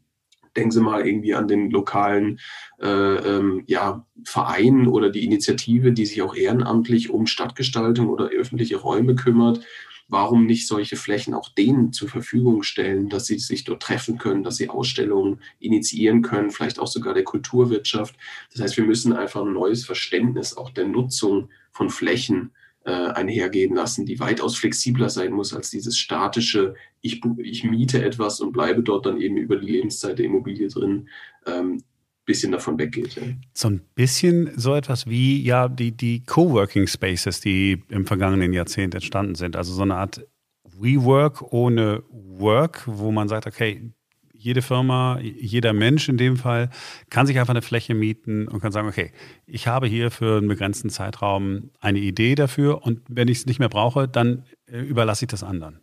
Denken 0.56 0.72
Sie 0.72 0.82
mal 0.82 1.06
irgendwie 1.06 1.36
an 1.36 1.48
den 1.48 1.70
lokalen 1.70 2.40
äh, 2.82 2.88
ähm, 2.88 3.64
ja, 3.68 4.08
Verein 4.24 4.88
oder 4.88 5.12
die 5.12 5.24
Initiative, 5.24 5.92
die 5.92 6.08
sich 6.08 6.24
auch 6.24 6.36
ehrenamtlich 6.36 7.12
um 7.12 7.28
Stadtgestaltung 7.28 8.08
oder 8.10 8.30
öffentliche 8.30 8.78
Räume 8.78 9.14
kümmert 9.14 9.64
warum 10.08 10.46
nicht 10.46 10.68
solche 10.68 10.96
Flächen 10.96 11.34
auch 11.34 11.50
denen 11.50 11.92
zur 11.92 12.08
Verfügung 12.08 12.64
stellen, 12.64 13.10
dass 13.10 13.26
sie 13.26 13.40
sich 13.40 13.64
dort 13.64 13.84
treffen 13.84 14.18
können, 14.18 14.44
dass 14.44 14.58
sie 14.58 14.70
Ausstellungen 14.70 15.42
initiieren 15.60 16.22
können, 16.22 16.50
vielleicht 16.50 16.80
auch 16.80 16.88
sogar 16.88 17.14
der 17.14 17.24
Kulturwirtschaft. 17.24 18.16
Das 18.52 18.62
heißt, 18.62 18.78
wir 18.78 18.86
müssen 18.86 19.14
einfach 19.14 19.42
ein 19.42 19.54
neues 19.54 19.86
Verständnis 19.86 20.56
auch 20.56 20.70
der 20.70 20.88
Nutzung 20.88 21.50
von 21.72 21.90
Flächen 21.90 22.52
äh, 22.86 22.92
einhergehen 22.92 23.76
lassen, 23.76 24.06
die 24.06 24.20
weitaus 24.20 24.56
flexibler 24.56 25.10
sein 25.10 25.34
muss 25.34 25.54
als 25.54 25.70
dieses 25.70 25.98
statische, 25.98 26.76
ich, 27.02 27.22
ich 27.44 27.64
miete 27.66 28.02
etwas 28.02 28.40
und 28.40 28.54
bleibe 28.54 28.82
dort 28.82 29.06
dann 29.06 29.20
eben 29.20 29.36
über 29.36 29.58
die 29.58 29.68
Lebenszeit 29.68 30.18
der 30.20 30.26
Immobilie 30.26 30.70
drin. 30.70 31.10
Ähm, 31.46 31.84
bisschen 32.28 32.52
davon 32.52 32.78
weggeht. 32.78 33.16
Ja. 33.16 33.24
So 33.54 33.70
ein 33.70 33.82
bisschen 33.96 34.52
so 34.56 34.76
etwas 34.76 35.08
wie 35.08 35.42
ja 35.42 35.68
die, 35.68 35.94
die 35.94 36.24
Coworking 36.24 36.86
Spaces, 36.86 37.40
die 37.40 37.84
im 37.90 38.06
vergangenen 38.06 38.54
Jahrzehnt 38.54 38.94
entstanden 38.94 39.34
sind. 39.34 39.56
Also 39.56 39.74
so 39.74 39.82
eine 39.82 39.96
Art 39.96 40.24
WeWork 40.64 41.54
ohne 41.54 42.04
Work, 42.12 42.84
wo 42.86 43.12
man 43.12 43.28
sagt, 43.28 43.48
okay, 43.48 43.92
jede 44.34 44.62
Firma, 44.62 45.20
jeder 45.20 45.74
Mensch 45.74 46.10
in 46.10 46.18
dem 46.18 46.38
Fall 46.38 46.70
kann 47.10 47.26
sich 47.26 47.40
einfach 47.40 47.54
eine 47.54 47.64
Fläche 47.64 47.96
mieten 47.96 48.48
und 48.48 48.62
kann 48.62 48.72
sagen, 48.72 48.88
okay, 48.88 49.12
ich 49.48 49.66
habe 49.68 49.88
hier 49.88 50.12
für 50.12 50.38
einen 50.38 50.48
begrenzten 50.48 50.90
Zeitraum 50.90 51.72
eine 51.80 52.00
Idee 52.00 52.36
dafür 52.36 52.86
und 52.86 53.02
wenn 53.10 53.30
ich 53.30 53.40
es 53.40 53.46
nicht 53.48 53.60
mehr 53.60 53.70
brauche, 53.70 54.08
dann 54.08 54.46
äh, 54.68 54.80
überlasse 54.80 55.26
ich 55.26 55.30
das 55.30 55.44
anderen. 55.44 55.80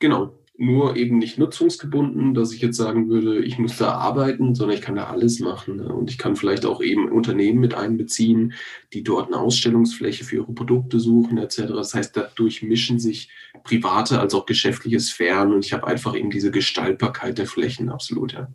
Genau, 0.00 0.39
nur 0.60 0.94
eben 0.96 1.16
nicht 1.16 1.38
nutzungsgebunden, 1.38 2.34
dass 2.34 2.52
ich 2.52 2.60
jetzt 2.60 2.76
sagen 2.76 3.08
würde, 3.08 3.42
ich 3.42 3.58
muss 3.58 3.78
da 3.78 3.92
arbeiten, 3.92 4.54
sondern 4.54 4.76
ich 4.76 4.82
kann 4.82 4.94
da 4.94 5.04
alles 5.04 5.40
machen. 5.40 5.76
Ne? 5.76 5.88
Und 5.88 6.10
ich 6.10 6.18
kann 6.18 6.36
vielleicht 6.36 6.66
auch 6.66 6.82
eben 6.82 7.10
Unternehmen 7.10 7.60
mit 7.60 7.72
einbeziehen, 7.72 8.52
die 8.92 9.02
dort 9.02 9.28
eine 9.28 9.38
Ausstellungsfläche 9.40 10.22
für 10.22 10.36
ihre 10.36 10.52
Produkte 10.52 11.00
suchen 11.00 11.38
etc. 11.38 11.62
Das 11.68 11.94
heißt, 11.94 12.14
dadurch 12.14 12.62
mischen 12.62 12.98
sich 12.98 13.30
private 13.64 14.20
als 14.20 14.34
auch 14.34 14.44
geschäftliche 14.44 15.00
Sphären 15.00 15.54
und 15.54 15.64
ich 15.64 15.72
habe 15.72 15.86
einfach 15.86 16.14
eben 16.14 16.30
diese 16.30 16.50
Gestaltbarkeit 16.50 17.38
der 17.38 17.46
Flächen 17.46 17.88
absolut. 17.88 18.34
Ja. 18.34 18.48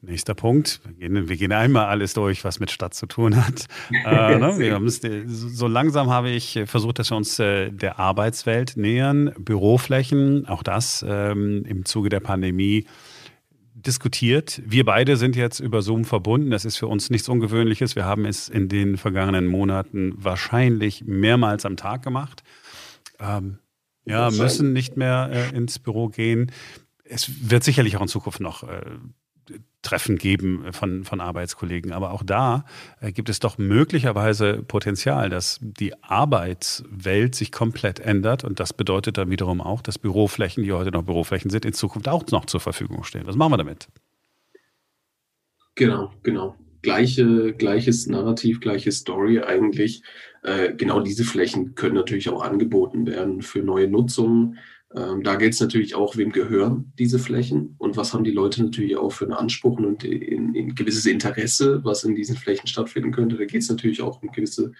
Nächster 0.00 0.34
Punkt. 0.34 0.80
Wir 0.84 1.08
gehen, 1.08 1.28
wir 1.28 1.36
gehen, 1.36 1.52
einmal 1.52 1.86
alles 1.86 2.14
durch, 2.14 2.44
was 2.44 2.60
mit 2.60 2.70
Stadt 2.70 2.94
zu 2.94 3.06
tun 3.06 3.34
hat. 3.36 3.66
äh, 3.90 4.38
ne? 4.38 4.54
wir 4.58 4.78
müssen, 4.78 5.28
so 5.28 5.66
langsam 5.66 6.10
habe 6.10 6.30
ich 6.30 6.60
versucht, 6.66 7.00
dass 7.00 7.10
wir 7.10 7.16
uns 7.16 7.38
äh, 7.40 7.72
der 7.72 7.98
Arbeitswelt 7.98 8.76
nähern. 8.76 9.32
Büroflächen, 9.38 10.46
auch 10.46 10.62
das 10.62 11.04
ähm, 11.06 11.64
im 11.66 11.84
Zuge 11.84 12.10
der 12.10 12.20
Pandemie 12.20 12.86
diskutiert. 13.74 14.62
Wir 14.64 14.84
beide 14.84 15.16
sind 15.16 15.34
jetzt 15.34 15.58
über 15.58 15.82
Zoom 15.82 16.04
verbunden. 16.04 16.50
Das 16.50 16.64
ist 16.64 16.76
für 16.76 16.86
uns 16.86 17.10
nichts 17.10 17.28
Ungewöhnliches. 17.28 17.96
Wir 17.96 18.04
haben 18.04 18.24
es 18.24 18.48
in 18.48 18.68
den 18.68 18.98
vergangenen 18.98 19.46
Monaten 19.46 20.14
wahrscheinlich 20.16 21.04
mehrmals 21.06 21.64
am 21.64 21.76
Tag 21.76 22.02
gemacht. 22.02 22.44
Ähm, 23.18 23.58
Ja, 24.04 24.30
müssen 24.30 24.72
nicht 24.72 24.96
mehr 24.96 25.30
äh, 25.32 25.56
ins 25.56 25.80
Büro 25.80 26.08
gehen. 26.08 26.52
Es 27.04 27.50
wird 27.50 27.64
sicherlich 27.64 27.96
auch 27.96 28.02
in 28.02 28.08
Zukunft 28.08 28.40
noch 28.40 28.62
äh, 28.62 28.82
Treffen 29.82 30.16
geben 30.16 30.72
von, 30.72 31.04
von 31.04 31.20
Arbeitskollegen. 31.20 31.92
Aber 31.92 32.12
auch 32.12 32.22
da 32.24 32.64
äh, 33.00 33.12
gibt 33.12 33.28
es 33.28 33.38
doch 33.38 33.58
möglicherweise 33.58 34.62
Potenzial, 34.66 35.30
dass 35.30 35.58
die 35.60 35.94
Arbeitswelt 36.02 37.34
sich 37.34 37.52
komplett 37.52 38.00
ändert. 38.00 38.44
Und 38.44 38.60
das 38.60 38.72
bedeutet 38.72 39.18
dann 39.18 39.30
wiederum 39.30 39.60
auch, 39.60 39.80
dass 39.80 39.98
Büroflächen, 39.98 40.64
die 40.64 40.72
heute 40.72 40.90
noch 40.90 41.04
Büroflächen 41.04 41.50
sind, 41.50 41.64
in 41.64 41.72
Zukunft 41.72 42.08
auch 42.08 42.26
noch 42.30 42.46
zur 42.46 42.60
Verfügung 42.60 43.04
stehen. 43.04 43.26
Was 43.26 43.36
machen 43.36 43.52
wir 43.52 43.58
damit? 43.58 43.88
Genau, 45.76 46.12
genau. 46.24 46.56
Gleiche, 46.82 47.52
gleiches 47.54 48.06
Narrativ, 48.08 48.60
gleiche 48.60 48.90
Story 48.90 49.40
eigentlich. 49.40 50.02
Äh, 50.42 50.74
genau 50.74 51.00
diese 51.00 51.24
Flächen 51.24 51.76
können 51.76 51.94
natürlich 51.94 52.28
auch 52.30 52.42
angeboten 52.42 53.06
werden 53.06 53.42
für 53.42 53.60
neue 53.60 53.88
Nutzungen 53.88 54.58
ähm, 54.94 55.22
da 55.22 55.36
geht 55.36 55.52
es 55.52 55.60
natürlich 55.60 55.94
auch, 55.94 56.16
wem 56.16 56.32
gehören 56.32 56.92
diese 56.98 57.18
Flächen 57.18 57.74
und 57.78 57.96
was 57.96 58.14
haben 58.14 58.24
die 58.24 58.30
Leute 58.30 58.62
natürlich 58.62 58.96
auch 58.96 59.10
für 59.10 59.24
einen 59.24 59.34
Anspruch 59.34 59.78
und 59.78 60.02
ein, 60.02 60.54
ein 60.56 60.74
gewisses 60.74 61.04
Interesse, 61.04 61.84
was 61.84 62.04
in 62.04 62.14
diesen 62.14 62.36
Flächen 62.36 62.66
stattfinden 62.66 63.12
könnte. 63.12 63.36
Da 63.36 63.44
geht 63.44 63.62
es 63.62 63.68
natürlich 63.68 64.00
auch 64.00 64.22
um 64.22 64.32
gewisse 64.32 64.72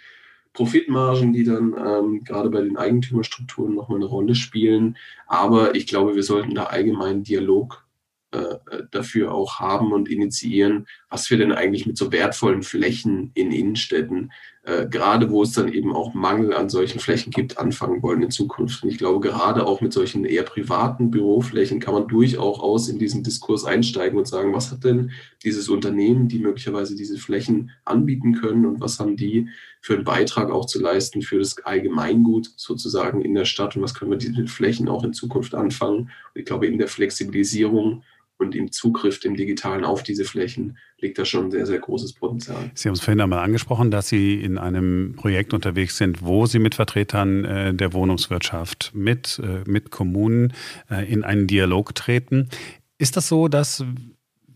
Profitmargen, 0.54 1.32
die 1.34 1.44
dann 1.44 1.74
ähm, 1.78 2.24
gerade 2.24 2.48
bei 2.48 2.62
den 2.62 2.78
Eigentümerstrukturen 2.78 3.74
nochmal 3.74 3.98
eine 3.98 4.06
Rolle 4.06 4.34
spielen. 4.34 4.96
Aber 5.26 5.74
ich 5.74 5.86
glaube, 5.86 6.14
wir 6.14 6.22
sollten 6.22 6.54
da 6.54 6.64
allgemein 6.64 7.22
Dialog 7.22 7.86
äh, 8.30 8.56
dafür 8.90 9.32
auch 9.32 9.58
haben 9.58 9.92
und 9.92 10.08
initiieren, 10.08 10.86
was 11.10 11.30
wir 11.30 11.38
denn 11.38 11.52
eigentlich 11.52 11.86
mit 11.86 11.96
so 11.96 12.12
wertvollen 12.12 12.62
Flächen 12.62 13.30
in 13.34 13.52
Innenstädten, 13.52 14.32
äh, 14.68 14.86
gerade 14.86 15.30
wo 15.30 15.42
es 15.42 15.52
dann 15.52 15.72
eben 15.72 15.94
auch 15.94 16.12
Mangel 16.12 16.52
an 16.52 16.68
solchen 16.68 17.00
Flächen 17.00 17.30
gibt, 17.30 17.56
anfangen 17.56 18.02
wollen 18.02 18.22
in 18.22 18.30
Zukunft. 18.30 18.82
Und 18.82 18.90
ich 18.90 18.98
glaube, 18.98 19.26
gerade 19.26 19.66
auch 19.66 19.80
mit 19.80 19.94
solchen 19.94 20.26
eher 20.26 20.42
privaten 20.42 21.10
Büroflächen 21.10 21.80
kann 21.80 21.94
man 21.94 22.06
durchaus 22.06 22.90
in 22.90 22.98
diesen 22.98 23.22
Diskurs 23.22 23.64
einsteigen 23.64 24.18
und 24.18 24.28
sagen, 24.28 24.52
was 24.52 24.70
hat 24.70 24.84
denn 24.84 25.12
dieses 25.42 25.70
Unternehmen, 25.70 26.28
die 26.28 26.38
möglicherweise 26.38 26.94
diese 26.96 27.16
Flächen 27.16 27.70
anbieten 27.86 28.34
können 28.34 28.66
und 28.66 28.78
was 28.78 29.00
haben 29.00 29.16
die 29.16 29.48
für 29.80 29.94
einen 29.94 30.04
Beitrag 30.04 30.50
auch 30.50 30.66
zu 30.66 30.82
leisten 30.82 31.22
für 31.22 31.38
das 31.38 31.56
Allgemeingut 31.64 32.50
sozusagen 32.56 33.22
in 33.22 33.32
der 33.32 33.46
Stadt 33.46 33.74
und 33.74 33.80
was 33.80 33.94
können 33.94 34.10
wir 34.10 34.18
diese 34.18 34.46
Flächen 34.48 34.90
auch 34.90 35.02
in 35.02 35.14
Zukunft 35.14 35.54
anfangen. 35.54 36.00
Und 36.00 36.10
ich 36.34 36.44
glaube, 36.44 36.66
in 36.66 36.76
der 36.76 36.88
Flexibilisierung 36.88 38.02
und 38.38 38.54
im 38.54 38.72
Zugriff, 38.72 39.20
dem 39.20 39.36
Digitalen 39.36 39.84
auf 39.84 40.02
diese 40.02 40.24
Flächen, 40.24 40.78
liegt 40.98 41.18
da 41.18 41.24
schon 41.24 41.46
ein 41.46 41.50
sehr, 41.50 41.66
sehr 41.66 41.78
großes 41.78 42.14
Potenzial. 42.14 42.70
Sie 42.74 42.88
haben 42.88 42.94
es 42.94 43.00
vorhin 43.00 43.20
einmal 43.20 43.40
angesprochen, 43.40 43.90
dass 43.90 44.08
Sie 44.08 44.40
in 44.40 44.58
einem 44.58 45.14
Projekt 45.16 45.52
unterwegs 45.52 45.96
sind, 45.96 46.22
wo 46.22 46.46
Sie 46.46 46.58
mit 46.58 46.74
Vertretern 46.74 47.44
äh, 47.44 47.74
der 47.74 47.92
Wohnungswirtschaft, 47.92 48.92
mit, 48.94 49.40
äh, 49.42 49.68
mit 49.68 49.90
Kommunen 49.90 50.52
äh, 50.90 51.10
in 51.12 51.24
einen 51.24 51.46
Dialog 51.46 51.94
treten. 51.94 52.48
Ist 52.96 53.16
das 53.16 53.28
so, 53.28 53.48
dass 53.48 53.84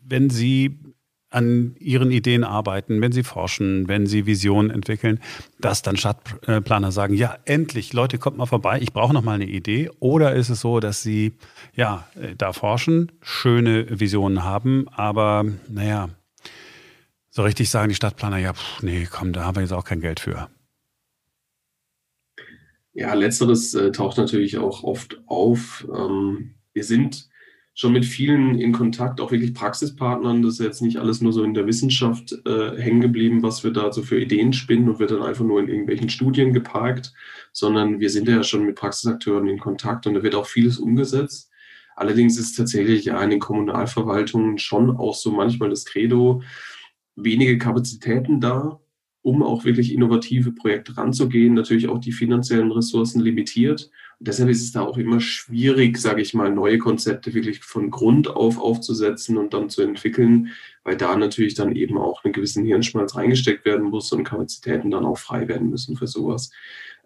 wenn 0.04 0.30
Sie 0.30 0.78
an 1.32 1.76
ihren 1.78 2.10
Ideen 2.10 2.44
arbeiten, 2.44 3.00
wenn 3.00 3.12
sie 3.12 3.22
forschen, 3.22 3.88
wenn 3.88 4.06
sie 4.06 4.26
Visionen 4.26 4.70
entwickeln, 4.70 5.20
dass 5.60 5.82
dann 5.82 5.96
Stadtplaner 5.96 6.92
sagen, 6.92 7.14
ja, 7.14 7.36
endlich, 7.44 7.92
Leute, 7.92 8.18
kommt 8.18 8.36
mal 8.36 8.46
vorbei, 8.46 8.78
ich 8.80 8.92
brauche 8.92 9.14
noch 9.14 9.22
mal 9.22 9.34
eine 9.34 9.46
Idee. 9.46 9.90
Oder 9.98 10.34
ist 10.34 10.50
es 10.50 10.60
so, 10.60 10.80
dass 10.80 11.02
sie 11.02 11.32
ja 11.74 12.06
da 12.36 12.52
forschen, 12.52 13.12
schöne 13.22 14.00
Visionen 14.00 14.44
haben, 14.44 14.88
aber 14.88 15.44
naja, 15.68 16.10
so 17.30 17.42
richtig 17.42 17.70
sagen 17.70 17.88
die 17.88 17.94
Stadtplaner, 17.94 18.36
ja, 18.36 18.52
pff, 18.52 18.82
nee, 18.82 19.08
komm, 19.10 19.32
da 19.32 19.44
haben 19.44 19.56
wir 19.56 19.62
jetzt 19.62 19.72
auch 19.72 19.84
kein 19.84 20.00
Geld 20.00 20.20
für. 20.20 20.50
Ja, 22.94 23.14
letzteres 23.14 23.72
äh, 23.74 23.90
taucht 23.90 24.18
natürlich 24.18 24.58
auch 24.58 24.82
oft 24.82 25.22
auf. 25.26 25.86
Ähm, 25.90 26.56
wir 26.74 26.84
sind 26.84 27.30
schon 27.74 27.92
mit 27.92 28.04
vielen 28.04 28.58
in 28.58 28.72
Kontakt, 28.72 29.20
auch 29.20 29.30
wirklich 29.30 29.54
Praxispartnern. 29.54 30.42
Das 30.42 30.54
ist 30.54 30.60
jetzt 30.60 30.82
nicht 30.82 30.98
alles 30.98 31.20
nur 31.20 31.32
so 31.32 31.42
in 31.42 31.54
der 31.54 31.66
Wissenschaft 31.66 32.34
äh, 32.46 32.76
hängen 32.76 33.00
geblieben, 33.00 33.42
was 33.42 33.64
wir 33.64 33.72
da 33.72 33.92
so 33.92 34.02
für 34.02 34.20
Ideen 34.20 34.52
spinnen 34.52 34.88
und 34.88 34.98
wird 34.98 35.10
dann 35.10 35.22
einfach 35.22 35.44
nur 35.44 35.60
in 35.60 35.68
irgendwelchen 35.68 36.10
Studien 36.10 36.52
geparkt, 36.52 37.12
sondern 37.52 38.00
wir 38.00 38.10
sind 38.10 38.28
ja 38.28 38.42
schon 38.42 38.66
mit 38.66 38.76
Praxisakteuren 38.76 39.48
in 39.48 39.58
Kontakt 39.58 40.06
und 40.06 40.14
da 40.14 40.22
wird 40.22 40.34
auch 40.34 40.46
vieles 40.46 40.78
umgesetzt. 40.78 41.50
Allerdings 41.96 42.38
ist 42.38 42.54
tatsächlich 42.56 43.06
ja 43.06 43.22
in 43.22 43.30
den 43.30 43.40
Kommunalverwaltungen 43.40 44.58
schon 44.58 44.96
auch 44.96 45.14
so 45.14 45.30
manchmal 45.30 45.70
das 45.70 45.84
Credo, 45.84 46.42
wenige 47.16 47.58
Kapazitäten 47.58 48.40
da, 48.40 48.80
um 49.22 49.42
auch 49.42 49.64
wirklich 49.64 49.92
innovative 49.92 50.52
Projekte 50.52 50.96
ranzugehen, 50.96 51.54
natürlich 51.54 51.88
auch 51.88 51.98
die 51.98 52.12
finanziellen 52.12 52.72
Ressourcen 52.72 53.20
limitiert 53.20 53.90
deshalb 54.22 54.48
ist 54.50 54.62
es 54.62 54.72
da 54.72 54.82
auch 54.82 54.96
immer 54.96 55.20
schwierig, 55.20 55.98
sage 55.98 56.22
ich 56.22 56.34
mal, 56.34 56.50
neue 56.50 56.78
Konzepte 56.78 57.34
wirklich 57.34 57.60
von 57.60 57.90
Grund 57.90 58.28
auf 58.28 58.58
aufzusetzen 58.58 59.36
und 59.36 59.52
dann 59.52 59.68
zu 59.68 59.82
entwickeln, 59.82 60.50
weil 60.84 60.96
da 60.96 61.16
natürlich 61.16 61.54
dann 61.54 61.74
eben 61.74 61.98
auch 61.98 62.24
einen 62.24 62.32
gewissen 62.32 62.64
Hirnschmalz 62.64 63.16
reingesteckt 63.16 63.64
werden 63.64 63.90
muss 63.90 64.12
und 64.12 64.24
Kapazitäten 64.24 64.90
dann 64.90 65.04
auch 65.04 65.18
frei 65.18 65.48
werden 65.48 65.70
müssen 65.70 65.96
für 65.96 66.06
sowas. 66.06 66.50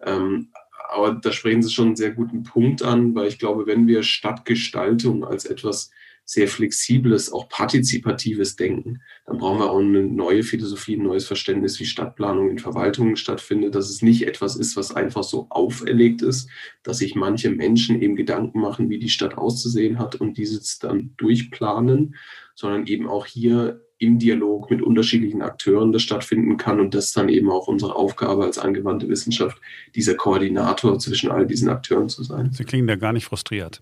Ähm, 0.05 0.49
aber 0.89 1.13
da 1.13 1.31
sprechen 1.31 1.63
Sie 1.63 1.71
schon 1.71 1.87
einen 1.87 1.95
sehr 1.95 2.11
guten 2.11 2.43
Punkt 2.43 2.83
an, 2.83 3.13
weil 3.15 3.27
ich 3.27 3.39
glaube, 3.39 3.65
wenn 3.65 3.87
wir 3.87 4.03
Stadtgestaltung 4.03 5.25
als 5.25 5.45
etwas 5.45 5.91
sehr 6.29 6.49
flexibles, 6.49 7.31
auch 7.31 7.47
partizipatives 7.47 8.57
Denken. 8.57 9.01
Dann 9.25 9.37
brauchen 9.37 9.59
wir 9.59 9.71
auch 9.71 9.79
eine 9.79 10.03
neue 10.03 10.43
Philosophie, 10.43 10.97
ein 10.97 11.03
neues 11.03 11.25
Verständnis, 11.25 11.79
wie 11.79 11.85
Stadtplanung 11.85 12.49
in 12.49 12.59
Verwaltungen 12.59 13.15
stattfindet, 13.15 13.75
dass 13.75 13.89
es 13.89 14.01
nicht 14.01 14.27
etwas 14.27 14.57
ist, 14.57 14.75
was 14.75 14.93
einfach 14.93 15.23
so 15.23 15.47
auferlegt 15.49 16.21
ist, 16.21 16.49
dass 16.83 16.97
sich 16.97 17.15
manche 17.15 17.49
Menschen 17.49 18.01
eben 18.01 18.17
Gedanken 18.17 18.59
machen, 18.59 18.89
wie 18.89 18.99
die 18.99 19.07
Stadt 19.07 19.37
auszusehen 19.37 19.99
hat 19.99 20.15
und 20.15 20.37
dieses 20.37 20.79
dann 20.79 21.13
durchplanen, 21.15 22.15
sondern 22.55 22.87
eben 22.87 23.07
auch 23.07 23.25
hier 23.25 23.81
im 23.97 24.19
Dialog 24.19 24.69
mit 24.69 24.81
unterschiedlichen 24.81 25.41
Akteuren 25.41 25.93
das 25.93 26.01
stattfinden 26.01 26.57
kann 26.57 26.81
und 26.81 26.93
das 26.93 27.13
dann 27.13 27.29
eben 27.29 27.49
auch 27.49 27.69
unsere 27.69 27.95
Aufgabe 27.95 28.43
als 28.43 28.57
angewandte 28.57 29.07
Wissenschaft, 29.07 29.61
dieser 29.95 30.15
Koordinator 30.15 30.99
zwischen 30.99 31.31
all 31.31 31.47
diesen 31.47 31.69
Akteuren 31.69 32.09
zu 32.09 32.23
sein. 32.23 32.51
Sie 32.51 32.65
klingen 32.65 32.85
da 32.85 32.97
gar 32.97 33.13
nicht 33.13 33.25
frustriert. 33.25 33.81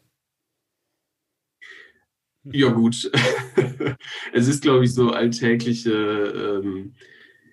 Ja, 2.52 2.70
gut. 2.70 3.12
es 4.34 4.48
ist, 4.48 4.62
glaube 4.62 4.86
ich, 4.86 4.94
so 4.94 5.10
alltägliche 5.10 5.92
ähm, 5.92 6.94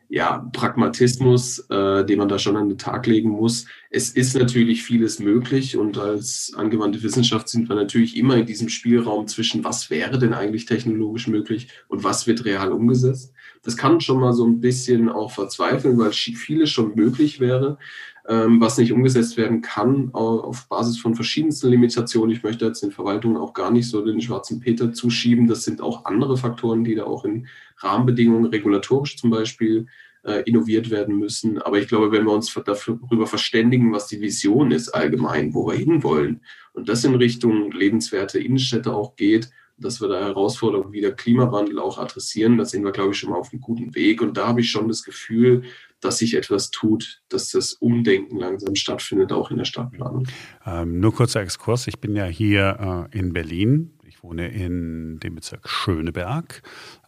ja, 0.09 0.47
Pragmatismus, 0.53 1.61
äh, 1.71 2.05
den 2.05 2.19
man 2.19 2.29
da 2.29 2.39
schon 2.39 2.59
an 2.59 2.69
den 2.69 2.77
Tag 2.77 3.07
legen 3.07 3.31
muss. 3.31 3.65
Es 3.89 4.11
ist 4.11 4.37
natürlich 4.37 4.83
vieles 4.83 5.19
möglich 5.21 5.79
und 5.79 5.97
als 5.97 6.53
angewandte 6.55 7.03
Wissenschaft 7.03 7.49
sind 7.49 7.71
wir 7.71 7.77
natürlich 7.77 8.19
immer 8.19 8.37
in 8.37 8.45
diesem 8.45 8.69
Spielraum 8.69 9.27
zwischen, 9.27 9.65
was 9.65 9.89
wäre 9.89 10.19
denn 10.19 10.35
eigentlich 10.35 10.67
technologisch 10.67 11.29
möglich 11.29 11.69
und 11.89 12.05
was 12.05 12.27
wird 12.27 12.45
real 12.45 12.73
umgesetzt. 12.73 13.33
Das 13.63 13.79
kann 13.79 14.03
schon 14.03 14.21
mal 14.21 14.35
so 14.35 14.45
ein 14.45 14.61
bisschen 14.61 15.09
auch 15.09 15.31
verzweifeln, 15.31 15.97
weil 15.97 16.13
vieles 16.13 16.69
schon 16.69 16.95
möglich 16.95 17.41
wäre 17.41 17.79
was 18.25 18.79
nicht 18.79 18.93
umgesetzt 18.93 19.37
werden 19.37 19.63
kann 19.63 20.11
auf 20.13 20.69
Basis 20.69 20.99
von 20.99 21.17
verschiedensten 21.17 21.69
Limitationen. 21.69 22.35
Ich 22.35 22.45
möchte 22.45 22.65
jetzt 22.65 22.83
den 22.83 22.93
Verwaltungen 22.93 23.37
auch 23.37 23.53
gar 23.53 23.73
nicht 23.73 23.89
so 23.89 24.05
den 24.05 24.21
schwarzen 24.21 24.61
Peter 24.61 24.93
zuschieben. 24.93 25.49
Das 25.49 25.65
sind 25.65 25.81
auch 25.81 26.05
andere 26.05 26.37
Faktoren, 26.37 26.85
die 26.85 26.95
da 26.95 27.05
auch 27.05 27.25
in 27.25 27.49
Rahmenbedingungen 27.79 28.47
regulatorisch 28.47 29.17
zum 29.17 29.31
Beispiel 29.31 29.87
äh, 30.25 30.43
innoviert 30.43 30.91
werden 30.91 31.19
müssen. 31.19 31.61
Aber 31.61 31.79
ich 31.79 31.89
glaube, 31.89 32.13
wenn 32.13 32.25
wir 32.25 32.33
uns 32.33 32.53
darüber 32.55 33.27
verständigen, 33.27 33.93
was 33.93 34.07
die 34.07 34.21
Vision 34.21 34.71
ist 34.71 34.91
allgemein, 34.91 35.55
wo 35.55 35.67
wir 35.67 35.75
hinwollen 35.75 36.43
und 36.73 36.89
das 36.89 37.05
in 37.05 37.15
Richtung 37.15 37.73
lebenswerte 37.73 38.39
Innenstädte 38.39 38.95
auch 38.95 39.17
geht, 39.17 39.51
dass 39.83 40.01
wir 40.01 40.09
da 40.09 40.21
Herausforderungen 40.21 40.93
wie 40.93 41.01
der 41.01 41.13
Klimawandel 41.13 41.79
auch 41.79 41.99
adressieren, 41.99 42.59
da 42.59 42.65
sind 42.65 42.85
wir, 42.85 42.93
glaube 42.93 43.13
ich, 43.13 43.19
schon 43.19 43.31
mal 43.31 43.39
auf 43.39 43.53
einem 43.53 43.61
guten 43.61 43.95
Weg. 43.95 44.23
Und 44.23 44.37
da 44.37 44.49
habe 44.49 44.61
ich 44.61 44.71
schon 44.71 44.89
das 44.89 45.03
Gefühl, 45.03 45.63
dass 46.01 46.19
sich 46.19 46.35
etwas 46.35 46.71
tut, 46.71 47.23
dass 47.29 47.51
das 47.51 47.75
Umdenken 47.75 48.39
langsam 48.39 48.75
stattfindet, 48.75 49.33
auch 49.33 49.51
in 49.51 49.59
der 49.59 49.65
Stadtplanung. 49.65 50.27
Ähm, 50.67 51.01
nur 51.01 51.15
kurzer 51.15 51.41
Exkurs. 51.41 51.87
Ich 51.87 52.01
bin 52.01 52.17
ja 52.17 52.25
hier 52.25 53.09
äh, 53.13 53.19
in 53.19 53.33
Berlin. 53.33 53.99
Ich 54.07 54.23
wohne 54.23 54.49
in 54.49 55.19
dem 55.21 55.35
Bezirk 55.37 55.69
Schöneberg, 55.69 56.63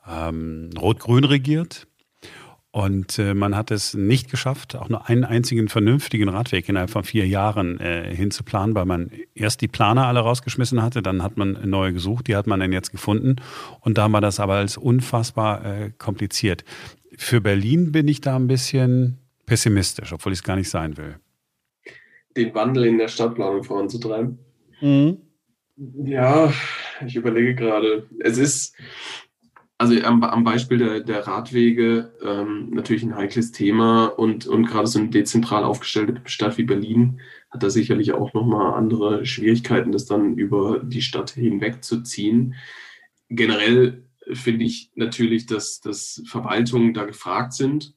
ähm, 0.08 0.70
rot-grün 0.78 1.24
regiert. 1.24 1.87
Und 2.74 3.20
äh, 3.20 3.34
man 3.34 3.54
hat 3.54 3.70
es 3.70 3.94
nicht 3.94 4.28
geschafft, 4.28 4.74
auch 4.74 4.88
nur 4.88 5.08
einen 5.08 5.22
einzigen 5.22 5.68
vernünftigen 5.68 6.28
Radweg 6.28 6.68
innerhalb 6.68 6.90
von 6.90 7.04
vier 7.04 7.24
Jahren 7.24 7.78
äh, 7.78 8.12
hinzuplanen, 8.12 8.74
weil 8.74 8.84
man 8.84 9.12
erst 9.32 9.60
die 9.60 9.68
Planer 9.68 10.08
alle 10.08 10.18
rausgeschmissen 10.18 10.82
hatte, 10.82 11.00
dann 11.00 11.22
hat 11.22 11.37
man 11.37 11.56
neue 11.70 11.92
gesucht, 11.92 12.26
die 12.26 12.34
hat 12.34 12.48
man 12.48 12.58
dann 12.58 12.72
jetzt 12.72 12.90
gefunden. 12.90 13.37
Und 13.78 13.96
da 13.96 14.10
war 14.10 14.20
das 14.20 14.40
aber 14.40 14.54
als 14.54 14.76
unfassbar 14.76 15.64
äh, 15.64 15.90
kompliziert. 15.98 16.64
Für 17.16 17.40
Berlin 17.40 17.92
bin 17.92 18.08
ich 18.08 18.20
da 18.20 18.34
ein 18.34 18.48
bisschen 18.48 19.18
pessimistisch, 19.46 20.12
obwohl 20.12 20.32
ich 20.32 20.40
es 20.40 20.42
gar 20.42 20.56
nicht 20.56 20.68
sein 20.68 20.96
will. 20.96 21.14
Den 22.37 22.52
Wandel 22.56 22.87
in 22.87 22.98
der 22.98 23.06
Stadtplanung 23.06 23.62
voranzutreiben? 23.62 24.40
Mhm. 24.80 25.18
Ja, 25.76 26.52
ich 27.06 27.14
überlege 27.14 27.54
gerade. 27.54 28.08
Es 28.18 28.37
ist 28.37 28.74
also 29.78 30.00
am, 30.02 30.22
am 30.22 30.44
Beispiel 30.44 30.78
der, 30.78 31.00
der 31.00 31.26
Radwege 31.26 32.12
ähm, 32.22 32.70
natürlich 32.70 33.02
ein 33.02 33.16
heikles 33.16 33.52
Thema 33.52 34.06
und, 34.06 34.46
und 34.46 34.66
gerade 34.66 34.87
so 34.87 34.98
eine 34.98 35.08
dezentral 35.08 35.64
aufgestellte 35.64 36.20
Stadt 36.26 36.58
wie 36.58 36.62
Berlin 36.62 37.20
hat 37.50 37.62
da 37.62 37.70
sicherlich 37.70 38.12
auch 38.12 38.34
nochmal 38.34 38.74
andere 38.74 39.26
Schwierigkeiten, 39.26 39.92
das 39.92 40.06
dann 40.06 40.37
über 40.37 40.80
die 40.80 41.02
Stadt 41.02 41.30
hinweg 41.30 41.84
zu 41.84 42.02
ziehen. 42.02 42.54
Generell 43.28 44.04
finde 44.32 44.64
ich 44.64 44.90
natürlich, 44.94 45.46
dass, 45.46 45.80
dass 45.80 46.22
Verwaltungen 46.26 46.94
da 46.94 47.04
gefragt 47.04 47.52
sind. 47.52 47.94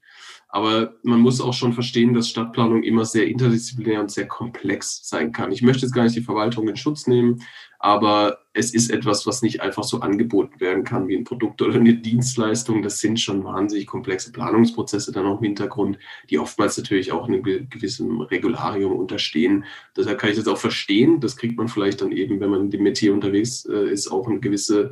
Aber 0.58 0.96
man 1.04 1.20
muss 1.20 1.39
auch 1.39 1.54
schon 1.54 1.74
verstehen, 1.74 2.15
dass 2.15 2.30
Stadtplanung 2.30 2.82
immer 2.82 3.06
sehr 3.06 3.28
interdisziplinär 3.28 4.02
und 4.02 4.10
sehr 4.10 4.28
komplex 4.28 5.08
sein 5.08 5.32
kann. 5.32 5.52
Ich 5.52 5.62
möchte 5.62 5.84
jetzt 5.84 5.93
gar 5.93 6.02
nicht 6.02 6.15
die 6.15 6.24
Verwaltung 6.24 6.67
in 6.67 6.76
Schutz 6.76 7.06
nehmen, 7.06 7.43
aber 7.78 8.39
es 8.54 8.74
ist 8.74 8.89
etwas, 8.89 9.28
was 9.28 9.43
nicht 9.43 9.62
einfach 9.62 9.84
so 9.84 10.00
angeboten 10.00 10.60
werden 10.60 10.84
kann 10.84 11.08
wie 11.08 11.15
ein 11.15 11.26
Produkt 11.26 11.62
oder 11.62 11.76
eine 11.76 11.93
Dienstleistung. 11.93 12.82
Das 12.82 12.98
sind 12.98 13.20
schon 13.20 13.43
wahnsinnig 13.43 13.86
komplexe 13.86 14.32
Planungsprozesse 14.32 15.12
dann 15.12 15.28
auch 15.28 15.38
im 15.38 15.43
Hintergrund, 15.43 16.00
die 16.32 16.39
oftmals 16.39 16.76
natürlich 16.76 17.12
auch 17.12 17.28
einem 17.28 17.43
gewissen 17.43 18.20
Regularium 18.22 18.93
unterstehen. 18.93 19.63
Deshalb 19.96 20.17
kann 20.17 20.32
ich 20.32 20.38
das 20.38 20.48
auch 20.48 20.58
verstehen. 20.58 21.20
Das 21.20 21.38
kriegt 21.38 21.56
man 21.56 21.67
vielleicht 21.67 22.02
dann 22.02 22.12
eben, 22.12 22.39
wenn 22.39 22.50
man 22.50 22.62
in 22.62 22.72
dem 22.72 22.82
Metier 22.82 23.13
unterwegs 23.13 23.63
äh, 23.65 23.91
ist, 23.91 24.08
auch 24.08 24.28
ein 24.28 24.41
gewisses 24.41 24.89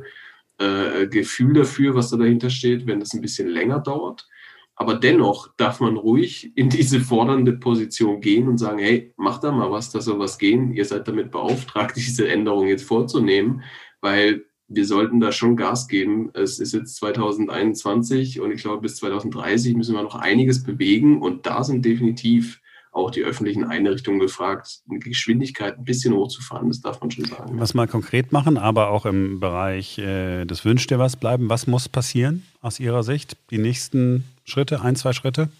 äh, 0.58 1.08
Gefühl 1.08 1.54
dafür, 1.54 1.96
was 1.96 2.10
da 2.10 2.16
dahinter 2.16 2.50
steht, 2.50 2.86
wenn 2.86 3.00
das 3.00 3.14
ein 3.14 3.20
bisschen 3.20 3.48
länger 3.48 3.80
dauert. 3.80 4.28
Aber 4.76 4.94
dennoch 4.94 5.48
darf 5.56 5.80
man 5.80 5.96
ruhig 5.96 6.52
in 6.54 6.68
diese 6.68 7.00
fordernde 7.00 7.54
Position 7.54 8.20
gehen 8.20 8.46
und 8.46 8.58
sagen, 8.58 8.78
hey, 8.78 9.14
macht 9.16 9.42
da 9.42 9.50
mal 9.50 9.70
was, 9.70 9.90
da 9.90 10.02
soll 10.02 10.18
was 10.18 10.38
gehen. 10.38 10.72
Ihr 10.72 10.84
seid 10.84 11.08
damit 11.08 11.30
beauftragt, 11.30 11.96
diese 11.96 12.28
Änderung 12.28 12.68
jetzt 12.68 12.84
vorzunehmen, 12.84 13.62
weil 14.02 14.44
wir 14.68 14.84
sollten 14.84 15.20
da 15.20 15.32
schon 15.32 15.56
Gas 15.56 15.88
geben. 15.88 16.30
Es 16.34 16.58
ist 16.58 16.74
jetzt 16.74 16.96
2021 16.96 18.40
und 18.40 18.50
ich 18.50 18.60
glaube, 18.60 18.82
bis 18.82 18.96
2030 18.96 19.76
müssen 19.76 19.94
wir 19.94 20.02
noch 20.02 20.16
einiges 20.16 20.62
bewegen 20.62 21.22
und 21.22 21.46
da 21.46 21.64
sind 21.64 21.84
definitiv 21.84 22.60
auch 22.92 23.10
die 23.10 23.22
öffentlichen 23.22 23.64
Einrichtungen 23.64 24.18
gefragt, 24.18 24.80
eine 24.88 24.98
Geschwindigkeit 24.98 25.78
ein 25.78 25.84
bisschen 25.84 26.14
hochzufahren, 26.14 26.68
das 26.68 26.80
darf 26.80 27.00
man 27.00 27.10
schon 27.10 27.26
sagen. 27.26 27.60
Was 27.60 27.74
mal 27.74 27.86
konkret 27.86 28.32
machen, 28.32 28.56
aber 28.56 28.88
auch 28.88 29.04
im 29.04 29.38
Bereich 29.38 29.98
äh, 29.98 30.46
des 30.46 30.64
Wünsch 30.64 30.86
dir 30.86 30.98
was 30.98 31.16
bleiben. 31.16 31.50
Was 31.50 31.66
muss 31.66 31.90
passieren 31.90 32.42
aus 32.62 32.80
Ihrer 32.80 33.02
Sicht? 33.02 33.36
Die 33.50 33.58
nächsten 33.58 34.24
Schritte, 34.46 34.80
ein, 34.80 34.94
zwei 34.94 35.12
Schritte? 35.12 35.50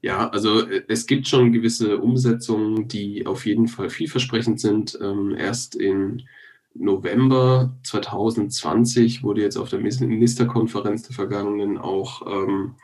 Ja, 0.00 0.30
also 0.30 0.66
äh, 0.66 0.84
es 0.88 1.06
gibt 1.06 1.26
schon 1.28 1.52
gewisse 1.52 1.98
Umsetzungen, 1.98 2.88
die 2.88 3.26
auf 3.26 3.44
jeden 3.44 3.68
Fall 3.68 3.90
vielversprechend 3.90 4.60
sind. 4.60 4.98
Ähm, 5.02 5.34
erst 5.36 5.74
in 5.74 6.22
November 6.72 7.76
2020 7.82 9.24
wurde 9.24 9.42
jetzt 9.42 9.56
auf 9.56 9.68
der 9.68 9.80
Ministerkonferenz 9.80 11.02
der 11.02 11.16
vergangenen 11.16 11.78
auch 11.78 12.22
ähm, 12.26 12.76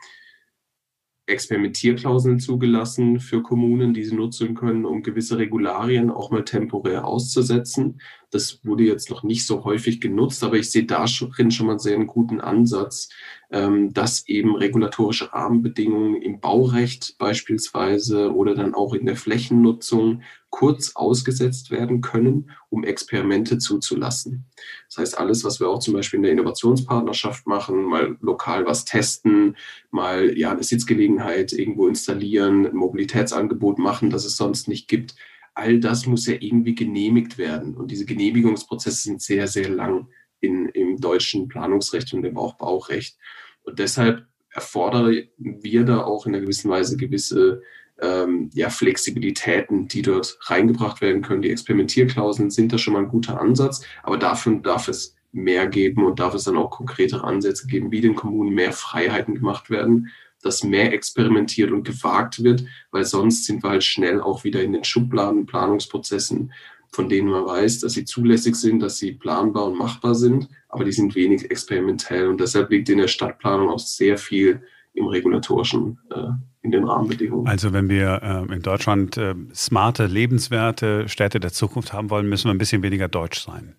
Experimentierklauseln 1.25 2.39
zugelassen 2.39 3.19
für 3.19 3.41
Kommunen, 3.41 3.93
die 3.93 4.03
sie 4.03 4.15
nutzen 4.15 4.55
können, 4.55 4.85
um 4.85 5.03
gewisse 5.03 5.37
Regularien 5.37 6.09
auch 6.09 6.31
mal 6.31 6.43
temporär 6.43 7.05
auszusetzen. 7.05 8.01
Das 8.29 8.59
wurde 8.63 8.83
jetzt 8.83 9.09
noch 9.09 9.23
nicht 9.23 9.45
so 9.45 9.63
häufig 9.63 10.01
genutzt, 10.01 10.43
aber 10.43 10.57
ich 10.57 10.69
sehe 10.69 10.83
darin 10.83 11.51
schon 11.51 11.67
mal 11.67 11.73
einen 11.73 11.79
sehr 11.79 11.97
guten 12.05 12.41
Ansatz, 12.41 13.09
ähm, 13.51 13.93
dass 13.93 14.27
eben 14.27 14.55
regulatorische 14.55 15.31
Rahmenbedingungen 15.31 16.21
im 16.21 16.41
Baurecht 16.41 17.15
beispielsweise 17.17 18.33
oder 18.33 18.53
dann 18.53 18.73
auch 18.73 18.93
in 18.93 19.05
der 19.05 19.15
Flächennutzung 19.15 20.23
kurz 20.49 20.95
ausgesetzt 20.95 21.71
werden 21.71 22.01
können, 22.01 22.51
um 22.69 22.83
Experimente 22.83 23.57
zuzulassen. 23.59 24.45
Das 24.89 24.97
heißt, 24.97 25.17
alles, 25.17 25.45
was 25.45 25.61
wir 25.61 25.69
auch 25.69 25.79
zum 25.79 25.93
Beispiel 25.93 26.17
in 26.17 26.23
der 26.23 26.31
Innovationspartnerschaft 26.33 27.47
machen, 27.47 27.83
mal 27.83 28.17
lokal 28.19 28.65
was 28.65 28.83
testen, 28.83 29.55
mal 29.91 30.37
ja 30.37 30.51
eine 30.51 30.63
Sitzgelegenheit 30.63 31.53
irgendwo 31.53 31.87
installieren, 31.87 32.65
ein 32.65 32.75
Mobilitätsangebot 32.75 33.79
machen, 33.79 34.09
das 34.09 34.25
es 34.25 34.35
sonst 34.35 34.67
nicht 34.67 34.89
gibt, 34.89 35.15
all 35.57 35.79
das 35.79 36.05
muss 36.05 36.27
ja 36.27 36.35
irgendwie 36.39 36.75
genehmigt 36.75 37.39
werden. 37.39 37.75
Und 37.75 37.89
diese 37.89 38.05
Genehmigungsprozesse 38.05 39.01
sind 39.01 39.21
sehr, 39.23 39.47
sehr 39.47 39.69
lang 39.69 40.07
in, 40.39 40.69
im 40.69 40.97
deutschen 40.97 41.47
Planungsrecht 41.47 42.13
und 42.13 42.23
im 42.23 42.37
auch 42.37 42.57
Baurecht. 42.57 43.17
Und 43.63 43.79
deshalb 43.79 44.27
erfordern 44.51 45.23
wir 45.37 45.83
da 45.83 46.03
auch 46.03 46.27
in 46.27 46.35
einer 46.35 46.43
gewissen 46.43 46.69
Weise 46.69 46.95
gewisse 46.95 47.63
ähm, 47.99 48.51
ja, 48.53 48.69
Flexibilitäten, 48.69 49.87
die 49.87 50.03
dort 50.03 50.37
reingebracht 50.43 51.01
werden 51.01 51.23
können. 51.23 51.41
Die 51.41 51.49
Experimentierklauseln 51.49 52.51
sind 52.51 52.71
da 52.71 52.77
schon 52.77 52.93
mal 52.93 53.03
ein 53.03 53.09
guter 53.09 53.41
Ansatz, 53.41 53.83
aber 54.03 54.17
dafür 54.17 54.59
darf 54.59 54.87
es 54.87 55.15
mehr 55.31 55.67
geben 55.67 56.05
und 56.05 56.19
darf 56.19 56.35
es 56.35 56.43
dann 56.43 56.57
auch 56.57 56.69
konkretere 56.69 57.23
Ansätze 57.23 57.65
geben, 57.65 57.91
wie 57.91 58.01
den 58.01 58.15
Kommunen 58.15 58.53
mehr 58.53 58.73
Freiheiten 58.73 59.33
gemacht 59.33 59.71
werden, 59.71 60.09
dass 60.43 60.63
mehr 60.63 60.93
experimentiert 60.93 61.71
und 61.71 61.83
gewagt 61.83 62.43
wird, 62.43 62.63
weil 62.91 63.05
sonst 63.05 63.45
sind 63.45 63.63
wir 63.63 63.71
halt 63.71 63.83
schnell 63.83 64.21
auch 64.21 64.43
wieder 64.43 64.63
in 64.63 64.73
den 64.73 64.83
Schubladen, 64.83 65.45
Planungsprozessen, 65.45 66.51
von 66.91 67.09
denen 67.09 67.29
man 67.29 67.45
weiß, 67.45 67.79
dass 67.79 67.93
sie 67.93 68.05
zulässig 68.05 68.55
sind, 68.55 68.79
dass 68.79 68.97
sie 68.97 69.13
planbar 69.13 69.65
und 69.65 69.77
machbar 69.77 70.15
sind, 70.15 70.47
aber 70.69 70.85
die 70.85 70.91
sind 70.91 71.15
wenig 71.15 71.51
experimentell. 71.51 72.27
Und 72.27 72.39
deshalb 72.39 72.69
liegt 72.69 72.89
in 72.89 72.97
der 72.97 73.07
Stadtplanung 73.07 73.69
auch 73.69 73.79
sehr 73.79 74.17
viel 74.17 74.61
im 74.93 75.07
regulatorischen, 75.07 75.99
äh, 76.09 76.29
in 76.61 76.71
den 76.71 76.83
Rahmenbedingungen. 76.85 77.47
Also 77.47 77.71
wenn 77.73 77.89
wir 77.89 78.47
äh, 78.49 78.53
in 78.53 78.61
Deutschland 78.61 79.17
äh, 79.17 79.35
smarte, 79.53 80.05
lebenswerte 80.05 81.07
Städte 81.07 81.39
der 81.39 81.51
Zukunft 81.51 81.93
haben 81.93 82.09
wollen, 82.09 82.27
müssen 82.27 82.47
wir 82.47 82.53
ein 82.53 82.57
bisschen 82.57 82.83
weniger 82.83 83.07
deutsch 83.07 83.39
sein. 83.41 83.75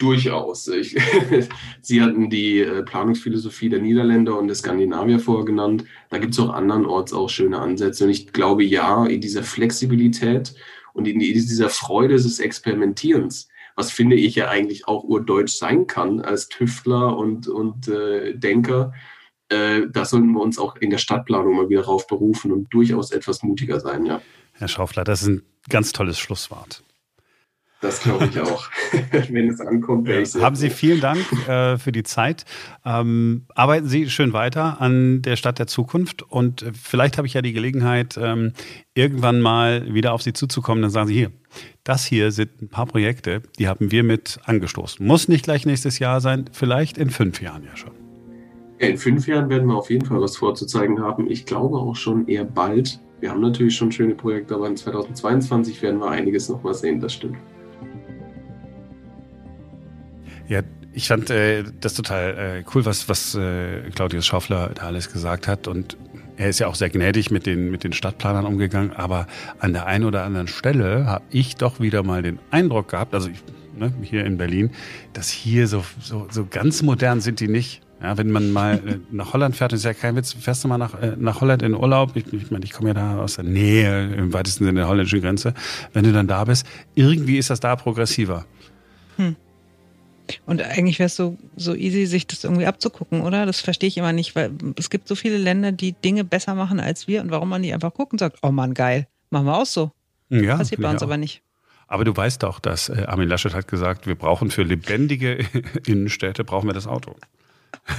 Durchaus. 0.00 0.66
Ich, 0.68 0.96
Sie 1.82 2.00
hatten 2.00 2.30
die 2.30 2.60
äh, 2.60 2.82
Planungsphilosophie 2.82 3.68
der 3.68 3.80
Niederländer 3.80 4.38
und 4.38 4.46
der 4.46 4.56
Skandinavier 4.56 5.20
vorgenannt. 5.20 5.84
Da 6.08 6.16
gibt 6.16 6.32
es 6.32 6.40
auch 6.40 6.48
andernorts 6.48 7.12
auch 7.12 7.28
schöne 7.28 7.58
Ansätze. 7.58 8.04
Und 8.04 8.10
ich 8.10 8.32
glaube, 8.32 8.64
ja, 8.64 9.04
in 9.04 9.20
dieser 9.20 9.42
Flexibilität 9.42 10.54
und 10.94 11.06
in 11.06 11.18
dieser 11.18 11.68
Freude 11.68 12.14
des 12.14 12.40
Experimentierens, 12.40 13.48
was 13.76 13.90
finde 13.90 14.16
ich 14.16 14.34
ja 14.36 14.48
eigentlich 14.48 14.88
auch 14.88 15.04
urdeutsch 15.04 15.52
sein 15.52 15.86
kann 15.86 16.20
als 16.20 16.48
Tüftler 16.48 17.18
und, 17.18 17.46
und 17.46 17.88
äh, 17.88 18.34
Denker, 18.34 18.94
äh, 19.50 19.82
da 19.92 20.06
sollten 20.06 20.32
wir 20.32 20.40
uns 20.40 20.58
auch 20.58 20.76
in 20.76 20.88
der 20.88 20.98
Stadtplanung 20.98 21.56
mal 21.56 21.68
wieder 21.68 21.82
drauf 21.82 22.06
berufen 22.06 22.52
und 22.52 22.72
durchaus 22.72 23.10
etwas 23.10 23.42
mutiger 23.42 23.80
sein, 23.80 24.06
ja. 24.06 24.22
Herr 24.54 24.68
Schaufler, 24.68 25.04
das 25.04 25.22
ist 25.22 25.28
ein 25.28 25.42
ganz 25.68 25.92
tolles 25.92 26.18
Schlusswort. 26.18 26.82
Das 27.80 28.02
glaube 28.02 28.26
ich 28.26 28.38
auch. 28.38 28.68
Wenn 29.30 29.48
es 29.48 29.60
ankommt, 29.60 30.06
ich 30.08 30.32
sehr 30.32 30.42
Haben 30.42 30.56
Sie 30.56 30.68
vielen 30.68 31.00
Dank 31.00 31.20
äh, 31.48 31.78
für 31.78 31.92
die 31.92 32.02
Zeit. 32.02 32.44
Ähm, 32.84 33.46
arbeiten 33.54 33.88
Sie 33.88 34.10
schön 34.10 34.34
weiter 34.34 34.80
an 34.82 35.22
der 35.22 35.36
Stadt 35.36 35.58
der 35.58 35.66
Zukunft 35.66 36.22
und 36.22 36.64
vielleicht 36.74 37.16
habe 37.16 37.26
ich 37.26 37.34
ja 37.34 37.40
die 37.42 37.54
Gelegenheit, 37.54 38.18
ähm, 38.20 38.52
irgendwann 38.94 39.40
mal 39.40 39.94
wieder 39.94 40.12
auf 40.12 40.20
Sie 40.20 40.34
zuzukommen. 40.34 40.82
Dann 40.82 40.90
sagen 40.90 41.08
Sie 41.08 41.14
hier, 41.14 41.32
das 41.82 42.04
hier 42.04 42.32
sind 42.32 42.60
ein 42.60 42.68
paar 42.68 42.84
Projekte, 42.84 43.42
die 43.58 43.66
haben 43.66 43.90
wir 43.90 44.02
mit 44.02 44.40
angestoßen. 44.44 45.04
Muss 45.06 45.28
nicht 45.28 45.44
gleich 45.44 45.64
nächstes 45.64 45.98
Jahr 45.98 46.20
sein, 46.20 46.50
vielleicht 46.52 46.98
in 46.98 47.08
fünf 47.08 47.40
Jahren 47.40 47.64
ja 47.64 47.76
schon. 47.76 47.92
in 48.78 48.98
fünf 48.98 49.26
Jahren 49.26 49.48
werden 49.48 49.68
wir 49.68 49.76
auf 49.76 49.88
jeden 49.88 50.04
Fall 50.04 50.20
was 50.20 50.36
vorzuzeigen 50.36 51.00
haben. 51.00 51.30
Ich 51.30 51.46
glaube 51.46 51.78
auch 51.78 51.96
schon 51.96 52.28
eher 52.28 52.44
bald. 52.44 53.00
Wir 53.20 53.30
haben 53.30 53.40
natürlich 53.40 53.74
schon 53.76 53.90
schöne 53.90 54.14
Projekte, 54.14 54.54
aber 54.54 54.66
in 54.66 54.76
2022 54.76 55.80
werden 55.80 56.00
wir 56.00 56.10
einiges 56.10 56.50
noch 56.50 56.62
mal 56.62 56.74
sehen, 56.74 57.00
das 57.00 57.14
stimmt. 57.14 57.38
Ja, 60.50 60.62
ich 60.92 61.06
fand 61.06 61.30
äh, 61.30 61.62
das 61.80 61.94
total 61.94 62.36
äh, 62.36 62.64
cool, 62.74 62.84
was, 62.84 63.08
was 63.08 63.36
äh, 63.36 63.88
Claudius 63.94 64.26
Schaufler 64.26 64.72
da 64.74 64.82
alles 64.82 65.12
gesagt 65.12 65.46
hat. 65.46 65.68
Und 65.68 65.96
er 66.36 66.48
ist 66.48 66.58
ja 66.58 66.66
auch 66.66 66.74
sehr 66.74 66.90
gnädig 66.90 67.30
mit 67.30 67.46
den, 67.46 67.70
mit 67.70 67.84
den 67.84 67.92
Stadtplanern 67.92 68.44
umgegangen. 68.44 68.92
Aber 68.92 69.28
an 69.60 69.72
der 69.72 69.86
einen 69.86 70.04
oder 70.04 70.24
anderen 70.24 70.48
Stelle 70.48 71.06
habe 71.06 71.24
ich 71.30 71.54
doch 71.54 71.78
wieder 71.78 72.02
mal 72.02 72.22
den 72.22 72.40
Eindruck 72.50 72.88
gehabt, 72.88 73.14
also 73.14 73.30
ich, 73.30 73.44
ne, 73.78 73.94
hier 74.02 74.24
in 74.24 74.38
Berlin, 74.38 74.70
dass 75.12 75.30
hier 75.30 75.68
so, 75.68 75.84
so, 76.00 76.26
so 76.28 76.44
ganz 76.50 76.82
modern 76.82 77.20
sind 77.20 77.38
die 77.38 77.48
nicht. 77.48 77.80
Ja, 78.02 78.18
wenn 78.18 78.32
man 78.32 78.50
mal 78.50 78.80
äh, 78.84 78.98
nach 79.12 79.32
Holland 79.32 79.54
fährt, 79.54 79.72
ist 79.72 79.84
ja 79.84 79.94
kein 79.94 80.16
Witz, 80.16 80.32
fährst 80.32 80.64
du 80.64 80.68
mal 80.68 80.78
nach, 80.78 81.00
äh, 81.00 81.14
nach 81.16 81.40
Holland 81.42 81.62
in 81.62 81.74
Urlaub, 81.74 82.16
ich, 82.16 82.32
ich 82.32 82.50
meine, 82.50 82.64
ich 82.64 82.72
komme 82.72 82.88
ja 82.88 82.94
da 82.94 83.18
aus 83.18 83.36
der 83.36 83.44
Nähe, 83.44 84.12
im 84.14 84.32
weitesten 84.32 84.64
Sinne 84.64 84.80
der 84.80 84.88
holländischen 84.88 85.20
Grenze, 85.20 85.54
wenn 85.92 86.02
du 86.02 86.12
dann 86.12 86.26
da 86.26 86.42
bist, 86.42 86.66
irgendwie 86.96 87.38
ist 87.38 87.50
das 87.50 87.60
da 87.60 87.76
progressiver. 87.76 88.46
Hm. 89.16 89.36
Und 90.46 90.62
eigentlich 90.62 90.98
wäre 90.98 91.06
es 91.06 91.16
so, 91.16 91.36
so 91.56 91.74
easy, 91.74 92.06
sich 92.06 92.26
das 92.26 92.44
irgendwie 92.44 92.66
abzugucken, 92.66 93.22
oder? 93.22 93.46
Das 93.46 93.60
verstehe 93.60 93.88
ich 93.88 93.96
immer 93.96 94.12
nicht, 94.12 94.34
weil 94.34 94.52
es 94.76 94.90
gibt 94.90 95.08
so 95.08 95.14
viele 95.14 95.38
Länder, 95.38 95.72
die 95.72 95.92
Dinge 95.92 96.24
besser 96.24 96.54
machen 96.54 96.80
als 96.80 97.08
wir 97.08 97.20
und 97.20 97.30
warum 97.30 97.48
man 97.48 97.62
die 97.62 97.72
einfach 97.72 97.94
guckt 97.94 98.12
und 98.12 98.18
sagt, 98.18 98.38
oh 98.42 98.50
Mann, 98.50 98.74
geil, 98.74 99.06
machen 99.30 99.46
wir 99.46 99.56
auch 99.56 99.66
so. 99.66 99.92
Ja, 100.28 100.56
Passiert 100.56 100.80
bei 100.80 100.90
uns 100.90 101.02
aber 101.02 101.16
nicht. 101.16 101.42
Aber 101.88 102.04
du 102.04 102.16
weißt 102.16 102.44
doch, 102.44 102.60
dass 102.60 102.88
äh, 102.88 103.04
Armin 103.08 103.28
Laschet 103.28 103.52
hat 103.52 103.66
gesagt, 103.66 104.06
wir 104.06 104.14
brauchen 104.14 104.50
für 104.50 104.62
lebendige 104.62 105.44
Innenstädte, 105.86 106.44
brauchen 106.44 106.68
wir 106.68 106.74
das 106.74 106.86
Auto. 106.86 107.16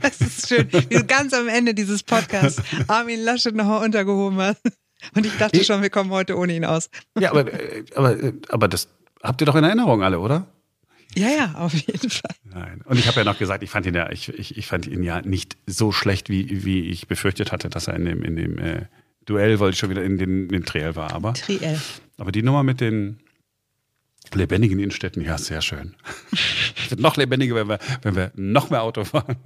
Das 0.00 0.22
ist 0.22 0.48
schön, 0.48 0.72
wie 0.72 0.86
du 0.86 1.04
ganz 1.04 1.34
am 1.34 1.46
Ende 1.46 1.74
dieses 1.74 2.02
Podcasts 2.02 2.62
Armin 2.88 3.20
Laschet 3.20 3.54
nochmal 3.54 3.84
untergehoben 3.84 4.38
hast. 4.38 4.62
Und 5.14 5.26
ich 5.26 5.36
dachte 5.36 5.62
schon, 5.64 5.82
wir 5.82 5.90
kommen 5.90 6.10
heute 6.10 6.36
ohne 6.36 6.54
ihn 6.54 6.64
aus. 6.64 6.88
Ja, 7.18 7.30
aber, 7.30 7.52
äh, 7.52 7.84
aber, 7.94 8.22
äh, 8.22 8.32
aber 8.48 8.68
das 8.68 8.88
habt 9.22 9.40
ihr 9.42 9.44
doch 9.44 9.56
in 9.56 9.64
Erinnerung 9.64 10.02
alle, 10.02 10.18
oder? 10.18 10.46
Ja, 11.16 11.28
ja, 11.28 11.54
auf 11.54 11.74
jeden 11.74 12.10
Fall. 12.10 12.34
Nein. 12.44 12.82
Und 12.84 12.98
ich 12.98 13.06
habe 13.08 13.20
ja 13.20 13.24
noch 13.24 13.38
gesagt, 13.38 13.62
ich 13.62 13.70
fand 13.70 13.86
ihn 13.86 13.94
ja, 13.94 14.10
ich, 14.10 14.28
ich, 14.28 14.56
ich 14.56 14.66
fand 14.66 14.86
ihn 14.86 15.02
ja 15.02 15.22
nicht 15.22 15.56
so 15.66 15.92
schlecht, 15.92 16.28
wie, 16.28 16.64
wie 16.64 16.88
ich 16.88 17.08
befürchtet 17.08 17.52
hatte, 17.52 17.68
dass 17.68 17.88
er 17.88 17.96
in 17.96 18.04
dem, 18.04 18.22
in 18.22 18.36
dem 18.36 18.58
äh, 18.58 18.86
Duell, 19.26 19.60
ich 19.70 19.78
schon 19.78 19.90
wieder 19.90 20.02
in 20.02 20.18
den, 20.18 20.44
in 20.44 20.48
den 20.48 20.64
Triell 20.64 20.96
war. 20.96 21.12
Aber, 21.12 21.34
Triell. 21.34 21.80
aber 22.16 22.32
die 22.32 22.42
Nummer 22.42 22.62
mit 22.62 22.80
den 22.80 23.18
lebendigen 24.34 24.78
Innenstädten, 24.78 25.24
ja, 25.24 25.38
sehr 25.38 25.60
schön. 25.60 25.94
Es 26.76 26.90
wird 26.90 27.00
noch 27.00 27.16
lebendiger, 27.16 27.54
wenn 27.54 27.68
wir, 27.68 27.78
wenn 28.02 28.16
wir 28.16 28.32
noch 28.34 28.70
mehr 28.70 28.82
Auto 28.82 29.04
fahren. 29.04 29.36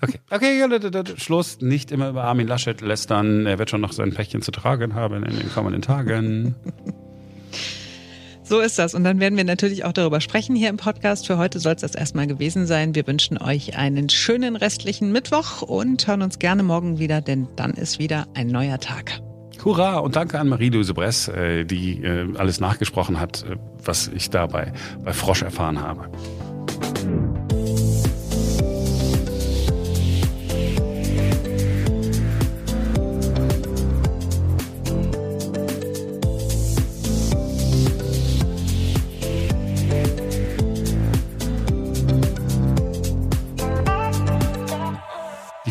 Okay, 0.00 0.18
okay, 0.30 0.58
ja, 0.58 1.04
Schluss. 1.16 1.60
Nicht 1.60 1.90
immer 1.90 2.10
über 2.10 2.24
Armin 2.24 2.46
Laschet 2.46 2.80
lästern. 2.80 3.46
Er 3.46 3.58
wird 3.58 3.70
schon 3.70 3.80
noch 3.80 3.92
sein 3.92 4.12
Päckchen 4.12 4.42
zu 4.42 4.50
tragen 4.50 4.94
haben 4.94 5.24
in 5.24 5.36
den 5.36 5.50
kommenden 5.52 5.82
Tagen. 5.82 6.54
So 8.48 8.60
ist 8.60 8.78
das. 8.78 8.94
Und 8.94 9.04
dann 9.04 9.20
werden 9.20 9.36
wir 9.36 9.44
natürlich 9.44 9.84
auch 9.84 9.92
darüber 9.92 10.22
sprechen 10.22 10.56
hier 10.56 10.70
im 10.70 10.78
Podcast. 10.78 11.26
Für 11.26 11.36
heute 11.36 11.58
soll 11.58 11.74
es 11.74 11.82
das 11.82 11.94
erstmal 11.94 12.26
gewesen 12.26 12.66
sein. 12.66 12.94
Wir 12.94 13.06
wünschen 13.06 13.36
euch 13.36 13.76
einen 13.76 14.08
schönen 14.08 14.56
restlichen 14.56 15.12
Mittwoch 15.12 15.60
und 15.60 16.06
hören 16.06 16.22
uns 16.22 16.38
gerne 16.38 16.62
morgen 16.62 16.98
wieder, 16.98 17.20
denn 17.20 17.46
dann 17.56 17.72
ist 17.72 17.98
wieder 17.98 18.26
ein 18.32 18.46
neuer 18.46 18.78
Tag. 18.78 19.20
Hurra 19.62 19.98
und 19.98 20.16
danke 20.16 20.38
an 20.38 20.48
Marie-Louise 20.48 20.94
Bress, 20.94 21.28
äh, 21.28 21.64
die 21.64 22.02
äh, 22.02 22.26
alles 22.38 22.58
nachgesprochen 22.58 23.20
hat, 23.20 23.42
äh, 23.42 23.56
was 23.84 24.08
ich 24.08 24.30
da 24.30 24.46
bei, 24.46 24.72
bei 25.04 25.12
Frosch 25.12 25.42
erfahren 25.42 25.82
habe. 25.82 26.08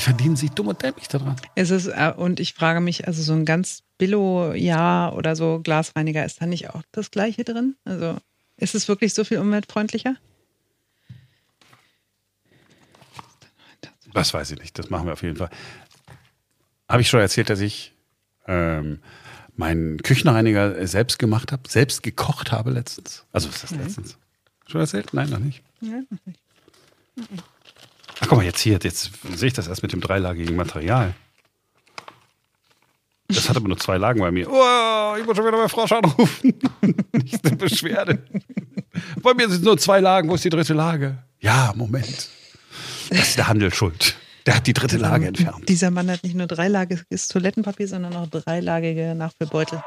Verdienen 0.07 0.37
sich 0.37 0.51
dumm 0.51 0.67
und 0.67 0.81
dämlich 0.81 1.09
daran. 1.09 1.35
Es 1.55 1.69
ist, 1.69 1.87
äh, 1.87 2.13
und 2.15 2.39
ich 2.39 2.53
frage 2.53 2.79
mich, 2.79 3.07
also 3.07 3.21
so 3.21 3.33
ein 3.33 3.43
ganz 3.43 3.83
Billo-Jahr 3.97 5.13
oder 5.17 5.35
so 5.35 5.59
Glasreiniger, 5.61 6.23
ist 6.23 6.41
da 6.41 6.45
nicht 6.45 6.69
auch 6.69 6.81
das 6.93 7.11
Gleiche 7.11 7.43
drin? 7.43 7.75
Also 7.83 8.15
ist 8.55 8.73
es 8.73 8.87
wirklich 8.87 9.13
so 9.13 9.25
viel 9.25 9.37
umweltfreundlicher? 9.37 10.15
Das 14.13 14.33
weiß 14.33 14.51
ich 14.51 14.59
nicht, 14.59 14.79
das 14.79 14.89
machen 14.89 15.07
wir 15.07 15.13
auf 15.13 15.23
jeden 15.23 15.35
Fall. 15.35 15.49
Habe 16.87 17.01
ich 17.01 17.09
schon 17.09 17.19
erzählt, 17.19 17.49
dass 17.49 17.59
ich 17.59 17.93
ähm, 18.47 18.99
meinen 19.57 20.01
Küchenreiniger 20.01 20.87
selbst 20.87 21.19
gemacht 21.19 21.51
habe, 21.51 21.63
selbst 21.67 22.01
gekocht 22.01 22.53
habe 22.53 22.71
letztens? 22.71 23.25
Also, 23.33 23.49
was 23.49 23.55
ist 23.55 23.63
das 23.63 23.71
letztens? 23.71 24.17
Schon 24.67 24.79
erzählt? 24.79 25.13
Nein, 25.13 25.29
noch 25.29 25.39
nicht. 25.39 25.63
Ja, 25.81 26.01
noch 26.09 26.25
nicht. 26.25 26.39
Ach, 28.19 28.27
guck 28.27 28.37
mal, 28.39 28.45
jetzt 28.45 28.59
hier, 28.59 28.79
jetzt 28.81 29.11
sehe 29.35 29.47
ich 29.47 29.53
das 29.53 29.67
erst 29.67 29.83
mit 29.83 29.93
dem 29.93 30.01
dreilagigen 30.01 30.55
Material. 30.55 31.13
Das 33.27 33.49
hat 33.49 33.57
aber 33.57 33.67
nur 33.67 33.77
zwei 33.77 33.97
Lagen 33.97 34.21
bei 34.21 34.31
mir. 34.31 34.47
Oh, 34.49 35.15
ich 35.19 35.25
muss 35.25 35.35
schon 35.35 35.45
wieder 35.45 35.57
bei 35.57 35.67
Frosch 35.67 35.91
anrufen. 35.91 36.53
Nicht 37.11 37.45
eine 37.45 37.57
Beschwerde. 37.57 38.23
Bei 39.21 39.33
mir 39.33 39.49
sind 39.49 39.63
nur 39.65 39.77
zwei 39.77 39.99
Lagen. 39.99 40.29
Wo 40.29 40.35
ist 40.35 40.45
die 40.45 40.49
dritte 40.49 40.73
Lage? 40.73 41.17
Ja, 41.39 41.73
Moment. 41.75 42.29
Das 43.09 43.29
ist 43.29 43.37
der 43.37 43.47
Handel 43.47 43.73
schuld. 43.73 44.15
Der 44.45 44.55
hat 44.55 44.65
die 44.65 44.73
dritte 44.73 44.97
Lage 44.97 45.27
entfernt. 45.27 45.67
Dieser 45.67 45.91
Mann 45.91 46.09
hat 46.09 46.23
nicht 46.23 46.35
nur 46.35 46.47
dreilagiges 46.47 47.27
Toilettenpapier, 47.27 47.89
sondern 47.89 48.15
auch 48.15 48.27
dreilagige 48.27 49.13
Nachfüllbeutel. 49.13 49.83